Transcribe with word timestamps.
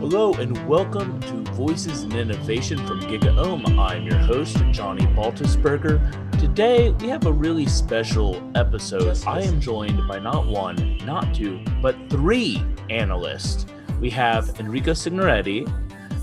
Hello 0.00 0.32
and 0.34 0.68
welcome 0.68 1.18
to 1.22 1.42
Voices 1.54 2.04
in 2.04 2.16
Innovation 2.16 2.78
from 2.86 3.00
GigaOM. 3.00 3.76
I'm 3.76 4.04
your 4.04 4.16
host, 4.16 4.56
Johnny 4.70 5.04
Baltisberger. 5.06 6.38
Today 6.38 6.90
we 6.92 7.08
have 7.08 7.26
a 7.26 7.32
really 7.32 7.66
special 7.66 8.40
episode. 8.54 9.20
I 9.26 9.42
am 9.42 9.60
joined 9.60 10.06
by 10.06 10.20
not 10.20 10.46
one, 10.46 10.98
not 10.98 11.34
two, 11.34 11.60
but 11.82 11.96
three 12.08 12.62
analysts. 12.88 13.66
We 14.00 14.08
have 14.10 14.60
Enrico 14.60 14.92
Signoretti, 14.92 15.68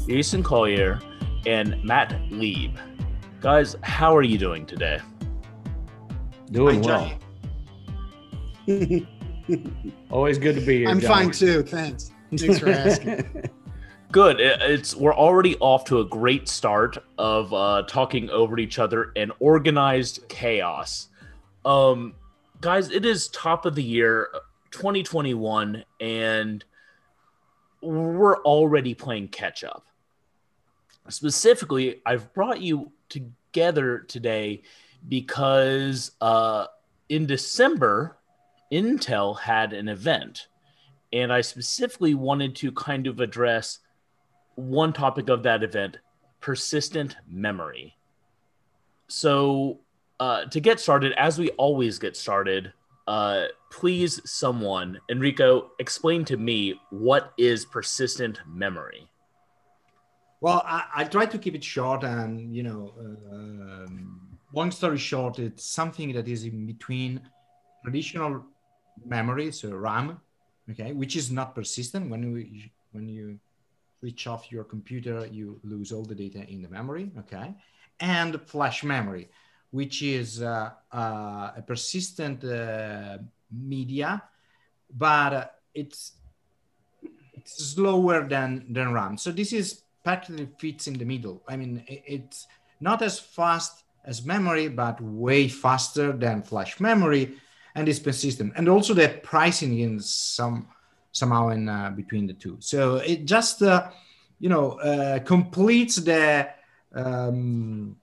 Jason 0.07 0.41
Collier, 0.41 1.01
and 1.45 1.75
Matt 1.83 2.17
Leib. 2.31 2.77
Guys, 3.41 3.75
how 3.81 4.15
are 4.15 4.23
you 4.23 4.37
doing 4.37 4.65
today? 4.65 5.01
Doing 6.49 6.81
well. 6.81 7.11
Always 10.09 10.37
good 10.37 10.55
to 10.55 10.61
be 10.61 10.77
here. 10.79 10.87
I'm 10.89 11.01
Johnny. 11.01 11.25
fine 11.25 11.31
too. 11.31 11.61
Thanks. 11.61 12.11
Thanks 12.37 12.59
for 12.59 12.69
asking. 12.69 13.49
Good. 14.11 14.39
It's 14.39 14.95
we're 14.95 15.15
already 15.15 15.57
off 15.57 15.85
to 15.85 15.99
a 15.99 16.05
great 16.05 16.47
start 16.47 16.97
of 17.17 17.53
uh, 17.53 17.83
talking 17.87 18.29
over 18.29 18.57
each 18.59 18.79
other 18.79 19.11
and 19.15 19.31
organized 19.39 20.27
chaos. 20.29 21.09
Um, 21.65 22.15
guys, 22.61 22.91
it 22.91 23.05
is 23.05 23.27
top 23.29 23.65
of 23.65 23.75
the 23.75 23.83
year, 23.83 24.29
2021, 24.71 25.83
and 25.99 26.63
we're 27.81 28.37
already 28.43 28.93
playing 28.93 29.27
catch 29.29 29.63
up. 29.63 29.85
Specifically, 31.09 32.01
I've 32.05 32.33
brought 32.33 32.61
you 32.61 32.91
together 33.09 33.99
today 33.99 34.63
because 35.07 36.11
uh, 36.21 36.67
in 37.09 37.25
December, 37.25 38.17
Intel 38.71 39.37
had 39.37 39.73
an 39.73 39.89
event, 39.89 40.47
and 41.11 41.33
I 41.33 41.41
specifically 41.41 42.13
wanted 42.13 42.55
to 42.57 42.71
kind 42.71 43.07
of 43.07 43.19
address 43.19 43.79
one 44.55 44.93
topic 44.93 45.29
of 45.29 45.43
that 45.43 45.63
event 45.63 45.97
persistent 46.41 47.15
memory. 47.27 47.95
So, 49.07 49.79
uh, 50.19 50.45
to 50.45 50.59
get 50.59 50.79
started, 50.79 51.13
as 51.17 51.37
we 51.37 51.49
always 51.51 51.99
get 51.99 52.15
started, 52.15 52.71
uh, 53.07 53.45
please, 53.71 54.21
someone, 54.29 54.99
Enrico, 55.09 55.71
explain 55.79 56.25
to 56.25 56.37
me 56.37 56.79
what 56.89 57.33
is 57.37 57.65
persistent 57.65 58.39
memory. 58.47 59.09
Well, 60.41 60.61
I, 60.65 60.85
I 60.95 61.03
try 61.05 61.25
to 61.25 61.37
keep 61.37 61.55
it 61.55 61.63
short, 61.63 62.03
and 62.03 62.55
you 62.55 62.63
know, 62.63 62.93
um, 63.31 64.37
long 64.53 64.71
story 64.71 64.97
short, 64.97 65.39
it's 65.39 65.65
something 65.65 66.13
that 66.13 66.27
is 66.27 66.43
in 66.43 66.65
between 66.65 67.21
traditional 67.83 68.45
memory, 69.05 69.51
so 69.51 69.75
RAM, 69.75 70.19
okay, 70.71 70.93
which 70.93 71.15
is 71.15 71.31
not 71.31 71.55
persistent. 71.55 72.09
When 72.09 72.23
you 72.23 72.69
when 72.91 73.07
you 73.07 73.39
switch 73.99 74.27
off 74.27 74.51
your 74.51 74.63
computer, 74.63 75.27
you 75.31 75.59
lose 75.63 75.91
all 75.91 76.03
the 76.03 76.15
data 76.15 76.45
in 76.49 76.61
the 76.61 76.69
memory, 76.69 77.11
okay, 77.19 77.55
and 77.99 78.41
flash 78.41 78.83
memory, 78.83 79.29
which 79.71 80.01
is 80.01 80.41
uh, 80.41 80.71
uh, 80.91 81.51
a 81.57 81.63
persistent 81.65 82.43
uh, 82.43 83.17
media, 83.51 84.21
but 84.97 85.59
it's 85.73 86.13
it's 87.33 87.73
slower 87.73 88.27
than 88.27 88.65
than 88.69 88.93
RAM. 88.93 89.17
So 89.17 89.31
this 89.31 89.53
is 89.53 89.83
practically 90.03 90.47
fits 90.59 90.87
in 90.87 90.97
the 90.97 91.05
middle. 91.05 91.41
I 91.47 91.55
mean, 91.57 91.83
it, 91.87 92.03
it's 92.05 92.47
not 92.79 93.01
as 93.01 93.19
fast 93.19 93.83
as 94.05 94.25
memory, 94.25 94.67
but 94.67 95.01
way 95.01 95.47
faster 95.47 96.11
than 96.11 96.43
flash 96.43 96.79
memory, 96.79 97.35
and 97.73 97.89
it's 97.89 97.99
persistent. 97.99 98.53
And 98.55 98.69
also 98.69 98.93
the 98.93 99.19
pricing 99.23 99.79
in 99.79 99.99
some 99.99 100.67
somehow 101.15 101.47
in 101.49 101.69
uh, 101.69 101.91
between 101.95 102.27
the 102.27 102.33
two. 102.33 102.57
So 102.59 102.97
it 102.97 103.25
just 103.25 103.61
uh, 103.61 103.89
you 104.39 104.49
know 104.49 104.71
uh, 104.79 105.19
completes 105.19 105.95
the 105.95 106.49
um, 106.93 107.95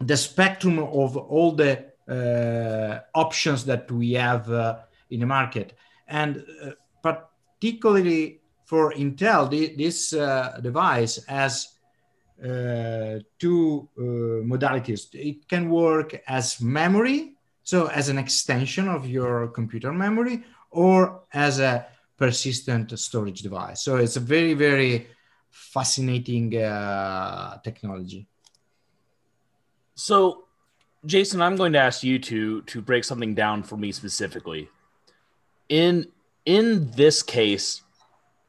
the 0.00 0.16
spectrum 0.16 0.78
of 0.80 1.16
all 1.16 1.52
the 1.52 1.84
uh, 2.08 3.00
options 3.14 3.64
that 3.64 3.90
we 3.90 4.12
have 4.12 4.50
uh, 4.50 4.78
in 5.10 5.20
the 5.20 5.26
market, 5.26 5.74
and 6.08 6.44
uh, 6.62 6.72
particularly 7.02 8.40
for 8.66 8.92
Intel, 8.92 9.48
this 9.50 10.10
device 10.62 11.24
has 11.26 11.68
two 13.38 13.88
modalities. 13.98 15.06
It 15.12 15.46
can 15.48 15.68
work 15.68 16.18
as 16.26 16.60
memory, 16.60 17.36
so 17.62 17.86
as 17.86 18.08
an 18.08 18.18
extension 18.18 18.88
of 18.88 19.06
your 19.06 19.48
computer 19.48 19.92
memory, 19.92 20.44
or 20.70 21.20
as 21.32 21.60
a 21.60 21.86
persistent 22.16 22.96
storage 22.98 23.42
device. 23.42 23.82
So 23.82 23.96
it's 23.96 24.16
a 24.16 24.20
very, 24.20 24.54
very 24.54 25.08
fascinating 25.50 26.56
uh, 26.56 27.58
technology. 27.62 28.26
So, 29.94 30.44
Jason, 31.06 31.42
I'm 31.42 31.56
going 31.56 31.72
to 31.74 31.78
ask 31.78 32.02
you 32.02 32.18
to 32.18 32.62
to 32.62 32.80
break 32.80 33.04
something 33.04 33.34
down 33.34 33.62
for 33.62 33.76
me 33.76 33.92
specifically. 33.92 34.68
In 35.68 36.08
in 36.46 36.90
this 36.92 37.22
case, 37.22 37.82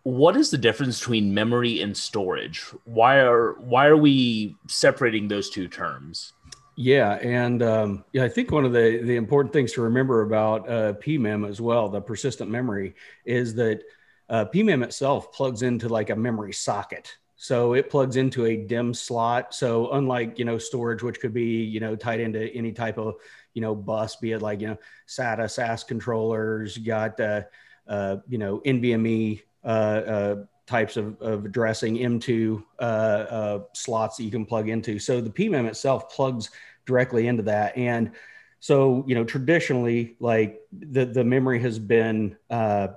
what 0.03 0.35
is 0.35 0.51
the 0.51 0.57
difference 0.57 0.99
between 0.99 1.33
memory 1.33 1.81
and 1.81 1.95
storage? 1.95 2.61
Why 2.85 3.19
are 3.19 3.53
why 3.59 3.87
are 3.87 3.97
we 3.97 4.55
separating 4.67 5.27
those 5.27 5.49
two 5.49 5.67
terms? 5.67 6.33
Yeah, 6.77 7.13
and 7.13 7.63
um, 7.63 8.05
yeah, 8.11 8.25
I 8.25 8.29
think 8.29 8.51
one 8.51 8.65
of 8.65 8.73
the 8.73 9.01
the 9.01 9.15
important 9.15 9.53
things 9.53 9.71
to 9.73 9.81
remember 9.81 10.21
about 10.23 10.69
uh, 10.69 10.93
PMEM 10.93 11.47
as 11.47 11.61
well, 11.61 11.87
the 11.87 12.01
persistent 12.01 12.51
memory, 12.51 12.95
is 13.23 13.55
that 13.55 13.81
uh, 14.29 14.45
PMEM 14.53 14.83
itself 14.83 15.31
plugs 15.31 15.61
into 15.61 15.87
like 15.87 16.09
a 16.09 16.15
memory 16.15 16.51
socket. 16.51 17.15
So 17.37 17.73
it 17.73 17.89
plugs 17.89 18.15
into 18.17 18.45
a 18.45 18.57
DIMM 18.57 18.95
slot. 18.95 19.53
So 19.53 19.91
unlike 19.91 20.37
you 20.37 20.43
know 20.43 20.57
storage, 20.57 21.01
which 21.01 21.21
could 21.21 21.33
be 21.33 21.63
you 21.63 21.79
know 21.79 21.95
tied 21.95 22.19
into 22.19 22.53
any 22.53 22.73
type 22.73 22.97
of 22.97 23.15
you 23.53 23.61
know 23.61 23.73
bus, 23.73 24.17
be 24.17 24.33
it 24.33 24.41
like 24.41 24.59
you 24.59 24.67
know 24.67 24.77
SATA, 25.07 25.49
SAS 25.49 25.85
controllers, 25.85 26.75
you 26.75 26.85
got 26.85 27.17
uh, 27.21 27.43
uh, 27.87 28.17
you 28.27 28.37
know 28.37 28.59
NVMe 28.65 29.41
uh, 29.63 29.67
uh, 29.67 30.35
types 30.67 30.97
of, 30.97 31.21
of 31.21 31.45
addressing 31.45 31.95
M2 31.97 32.63
uh, 32.79 33.59
slots 33.73 34.17
that 34.17 34.23
you 34.23 34.31
can 34.31 34.45
plug 34.45 34.69
into. 34.69 34.99
So 34.99 35.21
the 35.21 35.29
PMEM 35.29 35.67
itself 35.67 36.09
plugs 36.09 36.49
directly 36.85 37.27
into 37.27 37.43
that. 37.43 37.77
And 37.77 38.11
so, 38.59 39.03
you 39.07 39.15
know, 39.15 39.23
traditionally, 39.23 40.15
like 40.19 40.61
the, 40.71 41.05
the 41.05 41.23
memory 41.23 41.59
has 41.59 41.77
been 41.77 42.35
uh, 42.49 42.87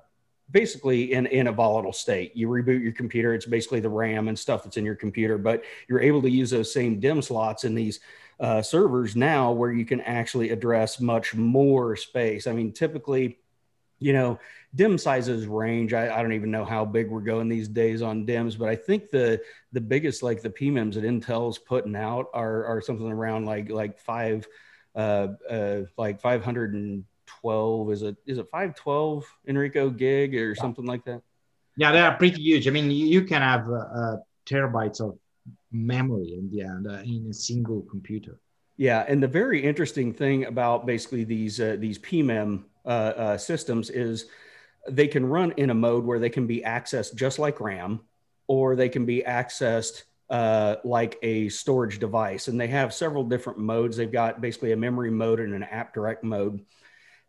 basically 0.50 1.12
in, 1.12 1.26
in 1.26 1.48
a 1.48 1.52
volatile 1.52 1.92
state. 1.92 2.34
You 2.34 2.48
reboot 2.48 2.82
your 2.82 2.92
computer, 2.92 3.34
it's 3.34 3.46
basically 3.46 3.80
the 3.80 3.90
RAM 3.90 4.28
and 4.28 4.38
stuff 4.38 4.64
that's 4.64 4.78
in 4.78 4.84
your 4.84 4.94
computer, 4.94 5.36
but 5.36 5.64
you're 5.88 6.00
able 6.00 6.22
to 6.22 6.30
use 6.30 6.50
those 6.50 6.72
same 6.72 7.00
DIMM 7.00 7.22
slots 7.22 7.64
in 7.64 7.74
these 7.74 8.00
uh, 8.40 8.62
servers 8.62 9.16
now 9.16 9.52
where 9.52 9.72
you 9.72 9.84
can 9.84 10.00
actually 10.02 10.50
address 10.50 11.00
much 11.00 11.34
more 11.34 11.96
space. 11.96 12.46
I 12.46 12.52
mean, 12.52 12.72
typically, 12.72 13.38
you 13.98 14.12
know, 14.12 14.38
DIMM 14.76 15.00
sizes 15.00 15.46
range. 15.46 15.92
I, 15.92 16.16
I, 16.16 16.22
don't 16.22 16.32
even 16.32 16.50
know 16.50 16.64
how 16.64 16.84
big 16.84 17.10
we're 17.10 17.20
going 17.20 17.48
these 17.48 17.68
days 17.68 18.02
on 18.02 18.26
DIMMs, 18.26 18.56
but 18.58 18.68
I 18.68 18.76
think 18.76 19.10
the 19.10 19.40
the 19.72 19.80
biggest 19.80 20.22
like 20.22 20.42
the 20.42 20.50
PMEMs 20.50 20.94
that 20.94 21.04
Intel's 21.04 21.58
putting 21.58 21.96
out 21.96 22.26
are 22.34 22.64
are 22.64 22.80
something 22.80 23.10
around 23.10 23.46
like 23.46 23.70
like 23.70 23.98
five 23.98 24.46
uh, 24.94 25.28
uh 25.48 25.82
like 25.96 26.20
512 26.20 27.92
is 27.92 28.02
it 28.02 28.16
is 28.26 28.38
it 28.38 28.48
512 28.50 29.24
Enrico 29.46 29.90
gig 29.90 30.34
or 30.34 30.54
something 30.54 30.84
like 30.84 31.04
that? 31.04 31.22
Yeah, 31.76 31.92
they 31.92 32.00
are 32.00 32.16
pretty 32.16 32.42
huge. 32.42 32.68
I 32.68 32.70
mean, 32.70 32.90
you 32.90 33.22
can 33.22 33.42
have 33.42 33.68
uh, 33.68 33.74
uh 33.74 34.16
terabytes 34.46 35.00
of 35.00 35.18
memory 35.72 36.34
in 36.34 36.50
the 36.50 36.62
end 36.62 36.86
uh, 36.86 37.02
in 37.04 37.26
a 37.30 37.34
single 37.34 37.82
computer. 37.82 38.40
Yeah, 38.76 39.04
and 39.08 39.20
the 39.20 39.28
very 39.28 39.62
interesting 39.62 40.12
thing 40.12 40.44
about 40.44 40.86
basically 40.86 41.24
these 41.24 41.60
uh, 41.60 41.76
these 41.80 41.98
PMEM 41.98 42.64
systems 43.36 43.90
is 43.90 44.26
they 44.88 45.08
can 45.08 45.26
run 45.26 45.52
in 45.56 45.70
a 45.70 45.74
mode 45.74 46.04
where 46.04 46.18
they 46.18 46.30
can 46.30 46.46
be 46.46 46.62
accessed 46.62 47.14
just 47.14 47.38
like 47.38 47.60
RAM, 47.60 48.00
or 48.46 48.76
they 48.76 48.88
can 48.88 49.04
be 49.04 49.22
accessed 49.26 50.04
uh, 50.30 50.76
like 50.84 51.18
a 51.22 51.48
storage 51.48 51.98
device. 51.98 52.48
And 52.48 52.60
they 52.60 52.66
have 52.68 52.92
several 52.94 53.24
different 53.24 53.58
modes. 53.58 53.96
They've 53.96 54.10
got 54.10 54.40
basically 54.40 54.72
a 54.72 54.76
memory 54.76 55.10
mode 55.10 55.40
and 55.40 55.54
an 55.54 55.62
app 55.62 55.94
direct 55.94 56.24
mode. 56.24 56.64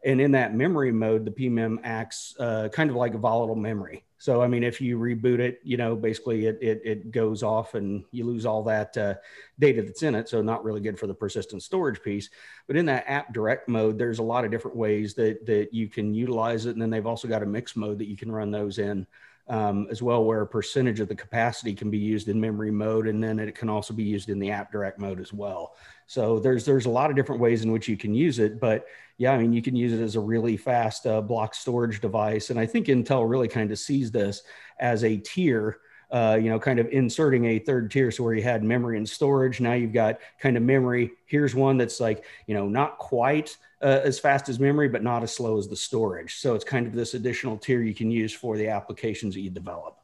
And 0.03 0.21
in 0.21 0.31
that 0.31 0.55
memory 0.55 0.91
mode, 0.91 1.25
the 1.25 1.31
PMEM 1.31 1.79
acts 1.83 2.35
uh, 2.39 2.69
kind 2.71 2.89
of 2.89 2.95
like 2.95 3.13
a 3.13 3.17
volatile 3.17 3.55
memory. 3.55 4.05
So, 4.19 4.41
I 4.41 4.47
mean, 4.47 4.63
if 4.63 4.81
you 4.81 4.99
reboot 4.99 5.39
it, 5.39 5.61
you 5.63 5.77
know, 5.77 5.95
basically 5.95 6.45
it, 6.45 6.59
it, 6.61 6.81
it 6.83 7.11
goes 7.11 7.41
off 7.41 7.73
and 7.73 8.03
you 8.11 8.25
lose 8.25 8.45
all 8.45 8.63
that 8.63 8.95
uh, 8.97 9.15
data 9.57 9.81
that's 9.81 10.03
in 10.03 10.13
it. 10.13 10.27
So, 10.27 10.41
not 10.41 10.63
really 10.65 10.81
good 10.81 10.99
for 10.99 11.07
the 11.07 11.13
persistent 11.13 11.63
storage 11.63 12.01
piece. 12.01 12.29
But 12.67 12.75
in 12.75 12.85
that 12.87 13.05
app 13.07 13.33
direct 13.33 13.69
mode, 13.69 13.97
there's 13.97 14.19
a 14.19 14.23
lot 14.23 14.43
of 14.43 14.51
different 14.51 14.75
ways 14.75 15.13
that, 15.15 15.45
that 15.45 15.73
you 15.73 15.87
can 15.87 16.13
utilize 16.13 16.65
it. 16.65 16.71
And 16.71 16.81
then 16.81 16.89
they've 16.89 17.07
also 17.07 17.29
got 17.29 17.43
a 17.43 17.47
mix 17.47 17.77
mode 17.77 17.97
that 17.99 18.09
you 18.09 18.17
can 18.17 18.31
run 18.31 18.51
those 18.51 18.77
in 18.77 19.07
um, 19.49 19.87
as 19.89 20.01
well, 20.01 20.23
where 20.23 20.41
a 20.41 20.47
percentage 20.47 20.99
of 20.99 21.07
the 21.07 21.15
capacity 21.15 21.73
can 21.73 21.89
be 21.89 21.97
used 21.97 22.27
in 22.27 22.39
memory 22.39 22.71
mode. 22.71 23.07
And 23.07 23.21
then 23.21 23.39
it 23.39 23.55
can 23.55 23.69
also 23.69 23.93
be 23.93 24.03
used 24.03 24.29
in 24.29 24.39
the 24.39 24.51
app 24.51 24.71
direct 24.71 24.99
mode 24.99 25.19
as 25.19 25.33
well. 25.33 25.75
So, 26.07 26.39
there's, 26.39 26.65
there's 26.65 26.85
a 26.85 26.89
lot 26.89 27.09
of 27.09 27.15
different 27.15 27.41
ways 27.41 27.63
in 27.63 27.71
which 27.71 27.87
you 27.87 27.97
can 27.97 28.13
use 28.13 28.39
it. 28.39 28.59
But 28.59 28.85
yeah, 29.17 29.33
I 29.33 29.37
mean, 29.37 29.51
you 29.51 29.61
can 29.61 29.75
use 29.75 29.91
it 29.91 30.01
as 30.01 30.15
a 30.15 30.19
really 30.19 30.55
fast 30.55 31.05
uh, 31.05 31.19
block 31.21 31.53
storage 31.53 31.99
device. 31.99 32.51
And 32.51 32.59
I 32.59 32.65
think 32.65 32.87
Intel 32.87 33.29
really 33.29 33.49
kind 33.49 33.71
of 33.71 33.77
sees 33.79 34.11
this 34.11 34.43
as 34.79 35.03
a 35.03 35.17
tier 35.17 35.79
uh, 36.11 36.37
you 36.41 36.49
know, 36.49 36.59
kind 36.59 36.79
of 36.79 36.87
inserting 36.87 37.45
a 37.45 37.59
third 37.59 37.91
tier. 37.91 38.11
So 38.11 38.23
where 38.23 38.33
you 38.33 38.41
had 38.41 38.63
memory 38.63 38.97
and 38.97 39.07
storage, 39.07 39.61
now 39.61 39.73
you've 39.73 39.93
got 39.93 40.19
kind 40.39 40.57
of 40.57 40.63
memory. 40.63 41.11
Here's 41.25 41.53
one 41.53 41.77
that's 41.77 41.99
like, 41.99 42.25
you 42.47 42.55
know, 42.55 42.67
not 42.67 42.97
quite 42.97 43.55
uh, 43.81 44.01
as 44.03 44.19
fast 44.19 44.49
as 44.49 44.59
memory, 44.59 44.89
but 44.89 45.03
not 45.03 45.23
as 45.23 45.33
slow 45.33 45.57
as 45.57 45.67
the 45.67 45.75
storage. 45.75 46.37
So 46.37 46.55
it's 46.55 46.65
kind 46.65 46.87
of 46.87 46.93
this 46.93 47.13
additional 47.13 47.57
tier 47.57 47.81
you 47.81 47.93
can 47.93 48.09
use 48.09 48.33
for 48.33 48.57
the 48.57 48.67
applications 48.67 49.35
that 49.35 49.41
you 49.41 49.49
develop. 49.49 49.97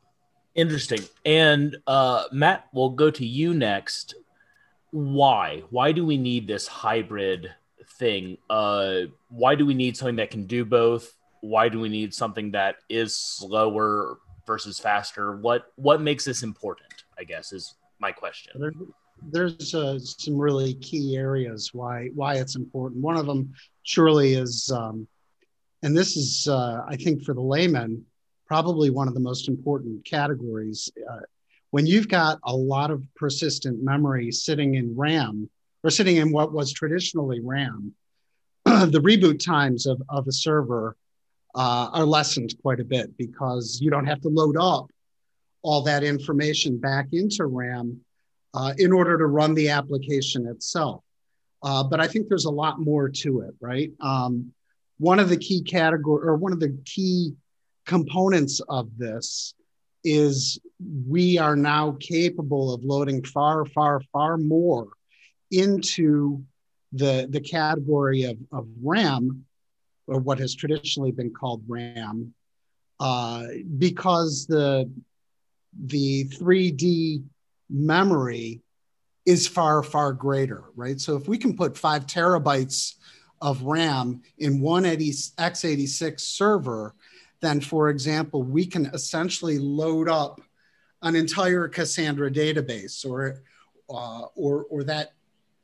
Interesting. 0.54 1.02
And 1.26 1.76
uh, 1.88 2.26
Matt, 2.32 2.68
we'll 2.72 2.92
go 2.92 3.12
to 3.12 3.26
you 3.26 3.54
next. 3.54 4.16
Why? 4.92 5.64
Why 5.70 5.92
do 5.92 6.06
we 6.06 6.18
need 6.18 6.48
this 6.48 6.68
hybrid 6.68 7.54
thing? 7.98 8.38
Uh, 8.50 9.02
why 9.30 9.56
do 9.56 9.66
we 9.66 9.74
need 9.74 9.98
something 9.98 10.16
that 10.18 10.32
can 10.32 10.46
do 10.46 10.64
both? 10.64 11.14
Why 11.42 11.68
do 11.68 11.80
we 11.80 11.90
need 11.90 12.14
something 12.14 12.52
that 12.52 12.78
is 12.90 13.16
slower 13.16 14.20
versus 14.46 14.80
faster? 14.80 15.38
What 15.38 15.72
what 15.76 16.02
makes 16.02 16.26
this 16.26 16.44
important? 16.44 16.94
I 17.18 17.24
guess 17.24 17.52
is 17.52 17.76
my 18.00 18.12
question. 18.12 18.54
There, 18.60 18.72
there's 19.32 19.74
uh, 19.74 20.00
some 20.00 20.38
really 20.38 20.76
key 20.76 21.16
areas 21.16 21.74
why 21.74 22.10
why 22.14 22.36
it's 22.36 22.56
important. 22.56 23.02
One 23.02 23.18
of 23.18 23.26
them 23.26 23.54
surely 23.84 24.34
is, 24.34 24.70
um, 24.72 25.08
and 25.84 25.96
this 25.96 26.18
is 26.18 26.48
uh, 26.48 26.84
I 26.88 26.96
think 26.96 27.24
for 27.24 27.34
the 27.34 27.42
layman 27.42 28.06
probably 28.48 28.90
one 28.90 29.08
of 29.08 29.14
the 29.14 29.20
most 29.20 29.48
important 29.48 30.06
categories. 30.06 30.92
Uh, 31.12 31.20
when 31.72 31.86
you've 31.86 32.08
got 32.08 32.40
a 32.44 32.56
lot 32.56 32.92
of 32.92 33.04
persistent 33.16 33.84
memory 33.84 34.32
sitting 34.32 34.76
in 34.76 34.96
RAM 34.96 35.50
or 35.84 35.90
sitting 35.90 36.18
in 36.18 36.32
what 36.32 36.54
was 36.54 36.72
traditionally 36.72 37.42
RAM, 37.42 37.94
the 38.66 39.02
reboot 39.02 39.44
times 39.44 39.86
of, 39.86 40.02
of 40.10 40.28
a 40.28 40.32
server 40.32 40.96
uh, 41.56 41.90
are 41.94 42.06
lessened 42.06 42.54
quite 42.62 42.80
a 42.80 42.84
bit 42.84 43.18
because 43.18 43.80
you 43.82 43.90
don't 43.90 44.06
have 44.06 44.22
to 44.22 44.30
load 44.30 44.58
up 44.58 44.90
all 45.62 45.82
that 45.82 46.04
information 46.04 46.78
back 46.78 47.08
into 47.14 47.46
RAM 47.46 48.00
uh, 48.54 48.74
in 48.78 48.92
order 48.92 49.18
to 49.18 49.26
run 49.26 49.54
the 49.56 49.70
application 49.70 50.48
itself. 50.48 51.02
Uh, 51.64 51.84
but 51.84 52.00
I 52.00 52.08
think 52.08 52.28
there's 52.28 52.46
a 52.46 52.52
lot 52.52 52.80
more 52.80 53.10
to 53.10 53.42
it, 53.42 53.56
right? 53.60 53.92
Um, 54.00 54.52
one 55.00 55.20
of 55.20 55.30
the 55.30 55.38
key 55.38 55.62
category 55.64 56.28
or 56.28 56.36
one 56.36 56.54
of 56.54 56.60
the 56.60 56.78
key 56.86 57.34
components 57.86 58.62
of 58.70 58.90
this 58.98 59.54
is 60.04 60.60
we 61.08 61.38
are 61.40 61.56
now 61.56 61.98
capable 62.00 62.74
of 62.74 62.84
loading 62.84 63.24
far, 63.24 63.66
far, 63.66 64.02
far 64.14 64.38
more 64.38 64.90
into 65.52 66.44
the, 66.94 67.28
the 67.30 67.42
category 67.42 68.24
of, 68.24 68.38
of 68.52 68.68
RAM, 68.84 69.46
or 70.08 70.20
what 70.20 70.40
has 70.40 70.56
traditionally 70.56 71.12
been 71.12 71.34
called 71.34 71.64
RAM, 71.68 72.34
uh, 73.00 73.44
because 73.78 74.46
the, 74.46 74.90
the 75.86 76.26
3D 76.26 77.24
memory 77.70 78.62
is 79.26 79.48
far, 79.48 79.82
far 79.82 80.14
greater, 80.14 80.66
right? 80.76 81.00
So 81.00 81.16
if 81.16 81.28
we 81.28 81.38
can 81.38 81.56
put 81.56 81.78
five 81.78 82.06
terabytes 82.06 82.96
of 83.42 83.64
RAM 83.64 84.22
in 84.38 84.62
one 84.62 84.84
x86 84.84 86.20
server, 86.20 86.96
then 87.42 87.60
for 87.60 87.90
example, 87.90 88.44
we 88.44 88.66
can 88.66 88.86
essentially 88.88 89.58
load 89.58 90.08
up 90.08 90.42
an 91.02 91.16
entire 91.16 91.68
Cassandra 91.68 92.32
database 92.32 93.06
or, 93.06 93.42
uh, 93.90 94.26
or, 94.36 94.66
or 94.70 94.84
that 94.84 95.14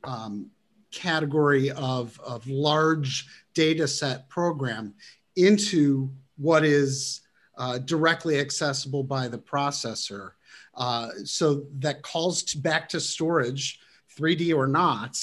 um, 0.03 0.49
category 0.91 1.71
of, 1.71 2.19
of 2.19 2.45
large 2.47 3.27
data 3.53 3.87
set 3.87 4.27
program 4.29 4.93
into 5.35 6.09
what 6.37 6.63
is 6.63 7.21
uh, 7.57 7.77
directly 7.79 8.39
accessible 8.39 9.03
by 9.03 9.27
the 9.27 9.37
processor. 9.37 10.31
Uh, 10.75 11.09
so 11.23 11.63
that 11.79 12.01
calls 12.01 12.43
to 12.43 12.57
back 12.57 12.87
to 12.89 12.99
storage, 12.99 13.79
3D 14.17 14.55
or 14.55 14.67
not, 14.67 15.17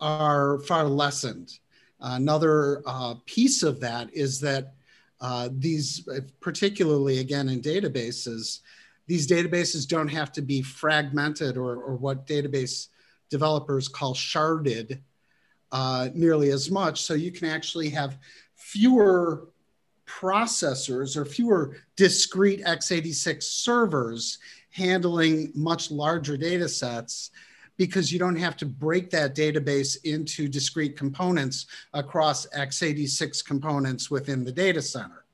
are 0.00 0.58
far 0.60 0.84
lessened. 0.84 1.58
Another 2.00 2.82
uh, 2.86 3.14
piece 3.24 3.62
of 3.62 3.80
that 3.80 4.12
is 4.12 4.40
that 4.40 4.74
uh, 5.20 5.48
these, 5.52 6.06
particularly 6.40 7.20
again 7.20 7.48
in 7.48 7.62
databases, 7.62 8.60
these 9.06 9.26
databases 9.26 9.86
don't 9.86 10.08
have 10.08 10.32
to 10.32 10.42
be 10.42 10.60
fragmented 10.60 11.56
or, 11.56 11.76
or 11.76 11.94
what 11.96 12.26
database 12.26 12.88
developers 13.34 13.88
call 13.88 14.14
sharded 14.14 15.00
uh, 15.72 16.08
nearly 16.14 16.50
as 16.50 16.70
much. 16.70 17.02
So 17.02 17.14
you 17.14 17.32
can 17.32 17.48
actually 17.48 17.88
have 17.88 18.16
fewer 18.54 19.48
processors 20.06 21.16
or 21.16 21.24
fewer 21.24 21.78
discrete 21.96 22.62
x86 22.64 23.42
servers 23.42 24.38
handling 24.70 25.50
much 25.52 25.90
larger 25.90 26.36
data 26.36 26.68
sets 26.68 27.32
because 27.76 28.12
you 28.12 28.20
don't 28.20 28.36
have 28.36 28.56
to 28.56 28.66
break 28.66 29.10
that 29.10 29.34
database 29.34 29.96
into 30.04 30.46
discrete 30.46 30.96
components 30.96 31.66
across 31.92 32.46
x86 32.56 33.44
components 33.44 34.12
within 34.12 34.44
the 34.44 34.52
data 34.52 34.80
center. 34.80 35.24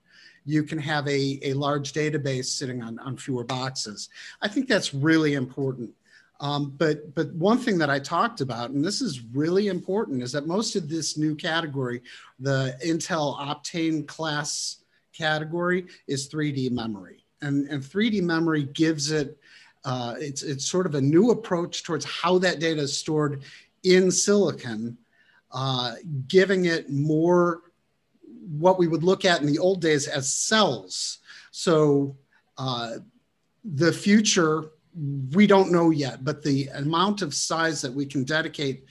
You 0.47 0.63
can 0.63 0.79
have 0.79 1.07
a, 1.07 1.39
a 1.43 1.53
large 1.53 1.93
database 1.93 2.47
sitting 2.47 2.83
on, 2.83 2.99
on 3.01 3.19
fewer 3.19 3.45
boxes. 3.45 4.09
I 4.41 4.49
think 4.49 4.69
that's 4.69 4.95
really 4.95 5.35
important. 5.35 5.91
Um, 6.41 6.75
but, 6.77 7.15
but 7.15 7.33
one 7.35 7.59
thing 7.59 7.79
that 7.79 7.91
I 7.91 7.99
talked 7.99 8.41
about, 8.41 8.71
and 8.71 8.83
this 8.83 9.03
is 9.03 9.21
really 9.33 9.69
important, 9.69 10.23
is 10.23 10.33
that 10.33 10.47
most 10.47 10.75
of 10.75 10.89
this 10.89 11.19
new 11.19 11.35
category, 11.35 12.01
the 12.39 12.77
Intel 12.85 13.39
Optane 13.39 14.09
class 14.09 14.79
category, 15.13 15.87
is 16.09 16.31
3D 16.31 16.71
memory. 16.71 17.25
And, 17.43 17.69
and 17.69 17.83
3D 17.83 18.23
memory 18.23 18.65
gives 18.65 19.11
it 19.11 19.39
uh, 19.85 20.15
it's, 20.19 20.43
it's 20.43 20.67
sort 20.67 20.87
of 20.87 20.95
a 20.95 21.01
new 21.01 21.31
approach 21.31 21.83
towards 21.83 22.05
how 22.05 22.39
that 22.39 22.61
data 22.61 22.83
is 22.83 22.99
stored 22.99 23.43
in 23.83 24.11
silicon, 24.11 24.99
uh, 25.53 25.95
giving 26.29 26.67
it 26.67 26.91
more 26.91 27.63
what 28.59 28.79
we 28.79 28.89
would 28.89 29.03
look 29.03 29.25
at 29.25 29.41
in 29.41 29.47
the 29.47 29.59
old 29.59 29.81
days 29.81 30.07
as 30.07 30.33
cells. 30.33 31.19
So 31.51 32.17
uh, 32.59 32.97
the 33.65 33.93
future, 33.93 34.65
we 35.33 35.47
don't 35.47 35.73
know 35.73 35.91
yet, 35.91 36.25
but 36.25 36.43
the 36.43 36.67
amount 36.75 37.23
of 37.23 37.35
size 37.35 37.81
that 37.83 37.93
we 37.93 38.05
can 38.07 38.25
dedicate 38.25 38.85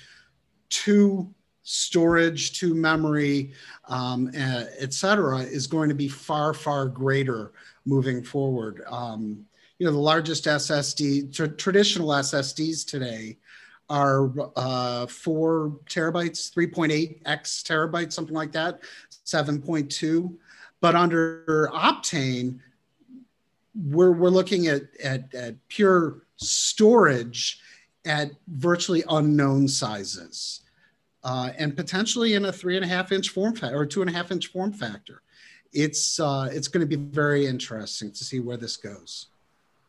to 0.69 1.33
storage, 1.63 2.59
to 2.59 2.73
memory, 2.73 3.51
um, 3.87 4.31
et 4.33 4.93
cetera, 4.93 5.39
is 5.39 5.67
going 5.67 5.89
to 5.89 5.95
be 5.95 6.07
far, 6.07 6.53
far 6.53 6.87
greater 6.87 7.51
moving 7.85 8.23
forward. 8.23 8.81
Um, 8.87 9.45
you 9.77 9.85
know, 9.85 9.91
the 9.91 9.99
largest 9.99 10.45
SSD, 10.45 11.33
tra- 11.33 11.47
traditional 11.47 12.09
SSDs 12.09 12.85
today 12.87 13.37
are 13.89 14.31
uh, 14.55 15.05
four 15.07 15.79
terabytes, 15.89 16.53
3.8 16.53 17.21
x 17.25 17.63
terabytes, 17.65 18.13
something 18.13 18.35
like 18.35 18.51
that, 18.51 18.81
7.2. 19.25 20.35
But 20.81 20.95
under 20.95 21.69
Optane, 21.73 22.59
we're, 23.83 24.11
we're 24.11 24.29
looking 24.29 24.67
at, 24.67 24.83
at, 25.03 25.33
at 25.33 25.55
pure 25.67 26.23
storage 26.37 27.59
at 28.05 28.31
virtually 28.47 29.03
unknown 29.09 29.67
sizes. 29.67 30.61
Uh, 31.23 31.51
and 31.57 31.75
potentially 31.75 32.35
in 32.35 32.45
a 32.45 32.51
three 32.51 32.75
and 32.75 32.85
a 32.85 32.87
half 32.87 33.11
inch 33.11 33.29
form 33.29 33.53
factor 33.53 33.77
or 33.77 33.85
two 33.85 34.01
and 34.01 34.09
a 34.09 34.13
half 34.13 34.31
inch 34.31 34.47
form 34.47 34.71
factor. 34.71 35.21
It's 35.73 36.19
uh, 36.19 36.49
it's 36.51 36.67
going 36.67 36.87
to 36.87 36.97
be 36.97 37.03
very 37.11 37.45
interesting 37.45 38.11
to 38.11 38.23
see 38.23 38.39
where 38.39 38.57
this 38.57 38.77
goes. 38.77 39.27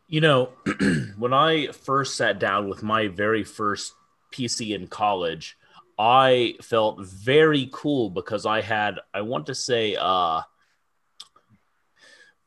You 0.08 0.20
know, 0.20 0.50
when 1.16 1.32
I 1.32 1.68
first 1.68 2.16
sat 2.16 2.40
down 2.40 2.68
with 2.68 2.82
my 2.82 3.06
very 3.06 3.44
first 3.44 3.94
PC 4.32 4.74
in 4.74 4.88
college, 4.88 5.56
I 5.98 6.56
felt 6.62 7.00
very 7.04 7.68
cool 7.72 8.10
because 8.10 8.44
I 8.44 8.60
had, 8.60 8.98
I 9.14 9.20
want 9.20 9.46
to 9.46 9.54
say, 9.54 9.96
uh, 9.96 10.40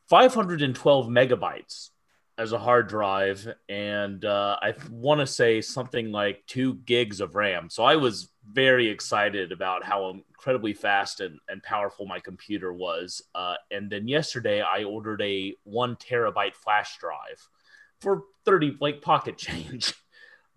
512 0.08 1.06
megabytes 1.06 1.90
as 2.36 2.52
a 2.52 2.58
hard 2.58 2.88
drive, 2.88 3.46
and 3.68 4.24
uh, 4.24 4.56
I 4.60 4.74
want 4.90 5.20
to 5.20 5.26
say 5.26 5.60
something 5.60 6.10
like 6.10 6.44
two 6.46 6.74
gigs 6.84 7.20
of 7.20 7.36
RAM. 7.36 7.70
So 7.70 7.84
I 7.84 7.96
was 7.96 8.28
very 8.50 8.88
excited 8.88 9.52
about 9.52 9.84
how 9.84 10.10
incredibly 10.10 10.72
fast 10.74 11.20
and, 11.20 11.38
and 11.48 11.62
powerful 11.62 12.06
my 12.06 12.18
computer 12.18 12.72
was. 12.72 13.22
Uh, 13.34 13.54
and 13.70 13.88
then 13.88 14.08
yesterday, 14.08 14.62
I 14.62 14.82
ordered 14.82 15.22
a 15.22 15.54
one 15.62 15.96
terabyte 15.96 16.56
flash 16.56 16.98
drive 16.98 17.48
for 18.00 18.24
30 18.44 18.78
like 18.80 19.00
pocket 19.00 19.38
change. 19.38 19.94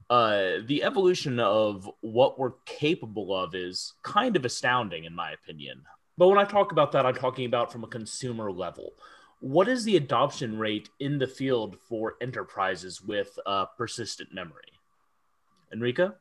Uh, 0.09 0.59
the 0.65 0.83
evolution 0.83 1.39
of 1.39 1.89
what 2.01 2.39
we're 2.39 2.53
capable 2.65 3.35
of 3.35 3.53
is 3.53 3.93
kind 4.03 4.35
of 4.35 4.45
astounding, 4.45 5.03
in 5.03 5.13
my 5.13 5.31
opinion. 5.31 5.83
But 6.17 6.29
when 6.29 6.39
I 6.39 6.45
talk 6.45 6.71
about 6.71 6.93
that, 6.93 7.05
I'm 7.05 7.13
talking 7.13 7.45
about 7.45 7.71
from 7.71 7.83
a 7.83 7.87
consumer 7.87 8.51
level. 8.51 8.93
What 9.39 9.67
is 9.67 9.83
the 9.83 9.97
adoption 9.97 10.57
rate 10.57 10.89
in 10.99 11.19
the 11.19 11.27
field 11.27 11.77
for 11.77 12.15
enterprises 12.21 13.01
with 13.01 13.37
uh, 13.45 13.65
persistent 13.77 14.33
memory? 14.33 14.73
Enrico? 15.71 16.15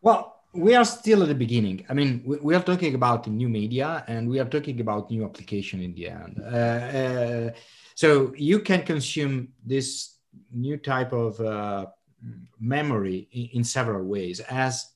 Well, 0.00 0.36
we 0.54 0.74
are 0.74 0.84
still 0.84 1.22
at 1.22 1.28
the 1.28 1.34
beginning. 1.34 1.84
I 1.88 1.94
mean, 1.94 2.22
we, 2.24 2.36
we, 2.38 2.54
are 2.54 2.62
talking 2.62 2.94
about 2.94 3.26
new 3.26 3.48
media 3.48 4.04
and 4.06 4.28
we 4.28 4.40
are 4.40 4.46
talking 4.46 4.80
about 4.80 5.10
new 5.10 5.24
application 5.24 5.82
in 5.82 5.94
the 5.94 6.08
end. 6.08 6.40
Uh, 6.42 6.56
uh, 6.56 7.50
so 7.94 8.32
you 8.36 8.60
can 8.60 8.82
consume 8.82 9.48
this 9.64 10.18
new 10.52 10.78
type 10.78 11.12
of 11.12 11.38
uh, 11.40 11.86
memory 12.58 13.28
in, 13.32 13.58
in, 13.58 13.64
several 13.64 14.04
ways. 14.04 14.40
As 14.40 14.92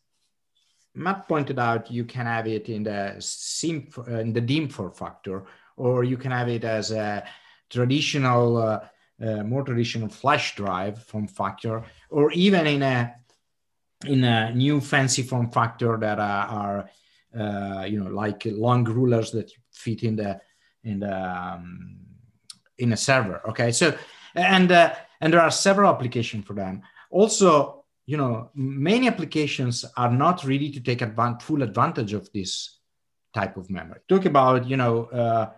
Matt 0.95 1.29
pointed 1.29 1.59
out, 1.59 1.91
you 1.91 2.05
can 2.05 2.27
have 2.27 2.47
it 2.47 2.69
in 2.69 2.85
the 2.85 3.17
SIM, 3.19 3.89
in 4.07 4.33
the 4.33 4.41
DIMM 4.41 4.71
form 4.73 4.93
factor, 4.93 5.45
or 5.77 6.05
you 6.05 6.17
can 6.17 6.31
have 6.31 6.49
it 6.49 6.65
as 6.65 6.91
a 6.91 7.25
traditional, 7.71 8.57
uh, 8.57 8.81
uh, 9.25 9.43
more 9.43 9.63
traditional 9.63 10.09
flash 10.09 10.55
drive 10.57 11.03
form 11.03 11.27
factor, 11.27 11.85
or 12.11 12.33
even 12.33 12.67
in 12.67 12.83
a 12.83 13.15
in 14.05 14.25
a 14.25 14.53
new 14.53 14.81
fancy 14.81 15.23
form 15.23 15.49
factor 15.51 15.97
that 15.97 16.19
are, 16.19 16.89
are 17.35 17.87
you 17.87 18.03
know 18.03 18.11
like 18.11 18.43
long 18.47 18.85
rulers 18.85 19.31
that 19.31 19.51
fit 19.71 20.03
in 20.03 20.17
the 20.17 20.41
in 20.85 21.01
the 21.01 21.17
um, 21.17 21.99
in 22.79 22.93
a 22.93 22.97
server. 22.97 23.41
Okay, 23.49 23.73
so 23.73 23.97
and 24.35 24.71
uh, 24.71 24.95
and 25.21 25.33
there 25.33 25.41
are 25.41 25.51
several 25.51 25.93
applications 25.93 26.45
for 26.45 26.55
them. 26.55 26.83
Also, 27.11 27.85
you 28.07 28.17
know, 28.17 28.51
many 28.55 29.07
applications 29.07 29.85
are 29.97 30.11
not 30.11 30.45
ready 30.45 30.71
to 30.71 30.81
take 30.81 31.03
advantage, 31.03 31.43
full 31.43 31.63
advantage 31.63 32.13
of 32.13 32.31
this 32.33 32.79
type 33.33 33.57
of 33.57 33.71
memory. 33.71 34.01
Talk 34.09 34.25
about 34.27 34.69
you 34.69 34.77
know 34.77 35.05
uh, 35.07 35.51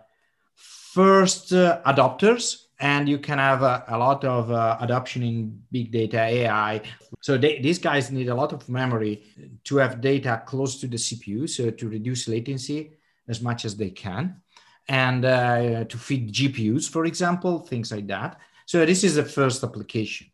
first 0.55 1.53
uh, 1.53 1.81
adopters 1.85 2.63
and 2.79 3.07
you 3.07 3.17
can 3.17 3.37
have 3.37 3.61
a, 3.61 3.85
a 3.87 3.97
lot 3.97 4.23
of 4.25 4.51
uh, 4.51 4.77
adoption 4.81 5.23
in 5.23 5.61
big 5.71 5.91
data 5.91 6.21
ai 6.21 6.81
so 7.21 7.37
they, 7.37 7.59
these 7.59 7.79
guys 7.79 8.11
need 8.11 8.29
a 8.29 8.35
lot 8.35 8.53
of 8.53 8.67
memory 8.67 9.23
to 9.63 9.77
have 9.77 10.01
data 10.01 10.41
close 10.45 10.79
to 10.79 10.87
the 10.87 10.97
cpu 10.97 11.49
so 11.49 11.69
to 11.69 11.87
reduce 11.89 12.27
latency 12.27 12.91
as 13.27 13.41
much 13.41 13.65
as 13.65 13.75
they 13.75 13.89
can 13.89 14.41
and 14.87 15.25
uh, 15.25 15.83
to 15.85 15.97
feed 15.97 16.31
GPUs, 16.31 16.89
for 16.89 17.05
example, 17.05 17.59
things 17.59 17.91
like 17.91 18.07
that. 18.07 18.39
So 18.65 18.85
this 18.85 19.03
is 19.03 19.15
the 19.15 19.23
first 19.23 19.63
application. 19.63 20.27